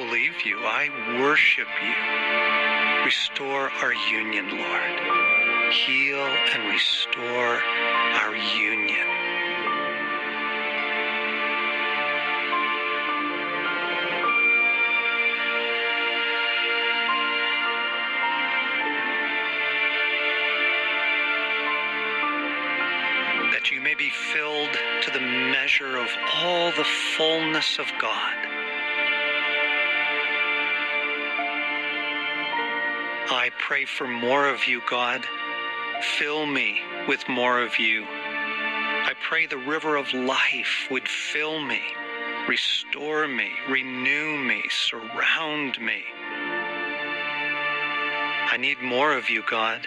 I 0.01 0.07
believe 0.07 0.47
you. 0.47 0.59
I 0.61 0.89
worship 1.21 1.69
you. 1.83 3.05
Restore 3.05 3.71
our 3.83 3.93
union, 3.93 4.49
Lord. 4.57 5.73
Heal 5.73 6.25
and 6.55 6.69
restore 6.71 7.61
our 8.15 8.35
union. 8.35 9.07
That 23.53 23.71
you 23.71 23.83
may 23.83 23.95
be 23.95 24.09
filled 24.09 24.73
to 25.03 25.11
the 25.11 25.21
measure 25.21 25.99
of 25.99 26.09
all 26.37 26.71
the 26.73 26.87
fullness 27.17 27.79
of 27.79 27.87
God. 28.01 28.50
Pray 33.71 33.85
for 33.85 34.09
more 34.09 34.49
of 34.49 34.67
you, 34.67 34.83
God. 34.91 35.25
Fill 36.19 36.45
me 36.45 36.81
with 37.07 37.29
more 37.29 37.61
of 37.61 37.79
you. 37.79 38.03
I 38.03 39.13
pray 39.23 39.47
the 39.47 39.59
river 39.59 39.95
of 39.95 40.13
life 40.13 40.89
would 40.91 41.07
fill 41.07 41.61
me, 41.61 41.81
restore 42.49 43.29
me, 43.29 43.49
renew 43.69 44.39
me, 44.39 44.65
surround 44.71 45.79
me. 45.81 46.03
I 48.51 48.57
need 48.59 48.83
more 48.83 49.17
of 49.17 49.31
you, 49.31 49.45
God. 49.49 49.87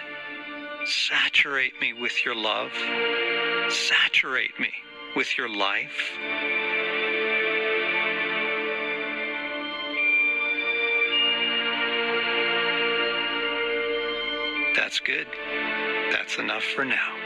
Saturate 0.86 1.78
me 1.78 1.92
with 1.92 2.24
your 2.24 2.34
love. 2.34 2.72
Saturate 3.68 4.58
me 4.58 4.72
with 5.14 5.36
your 5.36 5.50
life. 5.54 6.16
That's 14.94 15.06
good. 15.06 15.26
That's 16.12 16.38
enough 16.38 16.62
for 16.62 16.84
now. 16.84 17.16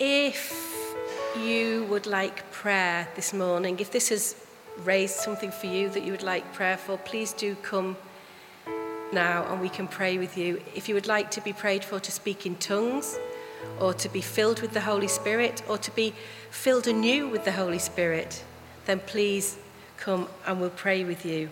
If 0.00 0.96
you 1.38 1.84
would 1.84 2.08
like 2.08 2.50
prayer 2.50 3.06
this 3.14 3.32
morning, 3.32 3.78
if 3.78 3.92
this 3.92 4.08
has 4.08 4.34
raised 4.82 5.14
something 5.14 5.52
for 5.52 5.66
you 5.66 5.90
that 5.90 6.02
you 6.02 6.10
would 6.10 6.24
like 6.24 6.52
prayer 6.54 6.76
for, 6.76 6.98
please 6.98 7.32
do 7.32 7.54
come 7.62 7.96
now 9.12 9.44
and 9.50 9.60
we 9.60 9.68
can 9.68 9.88
pray 9.88 10.18
with 10.18 10.36
you. 10.36 10.62
If 10.74 10.88
you 10.88 10.94
would 10.94 11.06
like 11.06 11.30
to 11.32 11.40
be 11.40 11.52
prayed 11.52 11.84
for 11.84 12.00
to 12.00 12.12
speak 12.12 12.46
in 12.46 12.56
tongues, 12.56 13.18
or 13.80 13.94
to 13.94 14.08
be 14.08 14.20
filled 14.20 14.60
with 14.60 14.72
the 14.72 14.80
Holy 14.80 15.08
Spirit, 15.08 15.62
or 15.68 15.78
to 15.78 15.90
be 15.92 16.14
filled 16.50 16.86
anew 16.86 17.28
with 17.28 17.44
the 17.44 17.52
Holy 17.52 17.78
Spirit, 17.78 18.44
then 18.86 19.00
please 19.00 19.56
come 19.96 20.28
and 20.46 20.60
we'll 20.60 20.70
pray 20.70 21.04
with 21.04 21.24
you. 21.24 21.48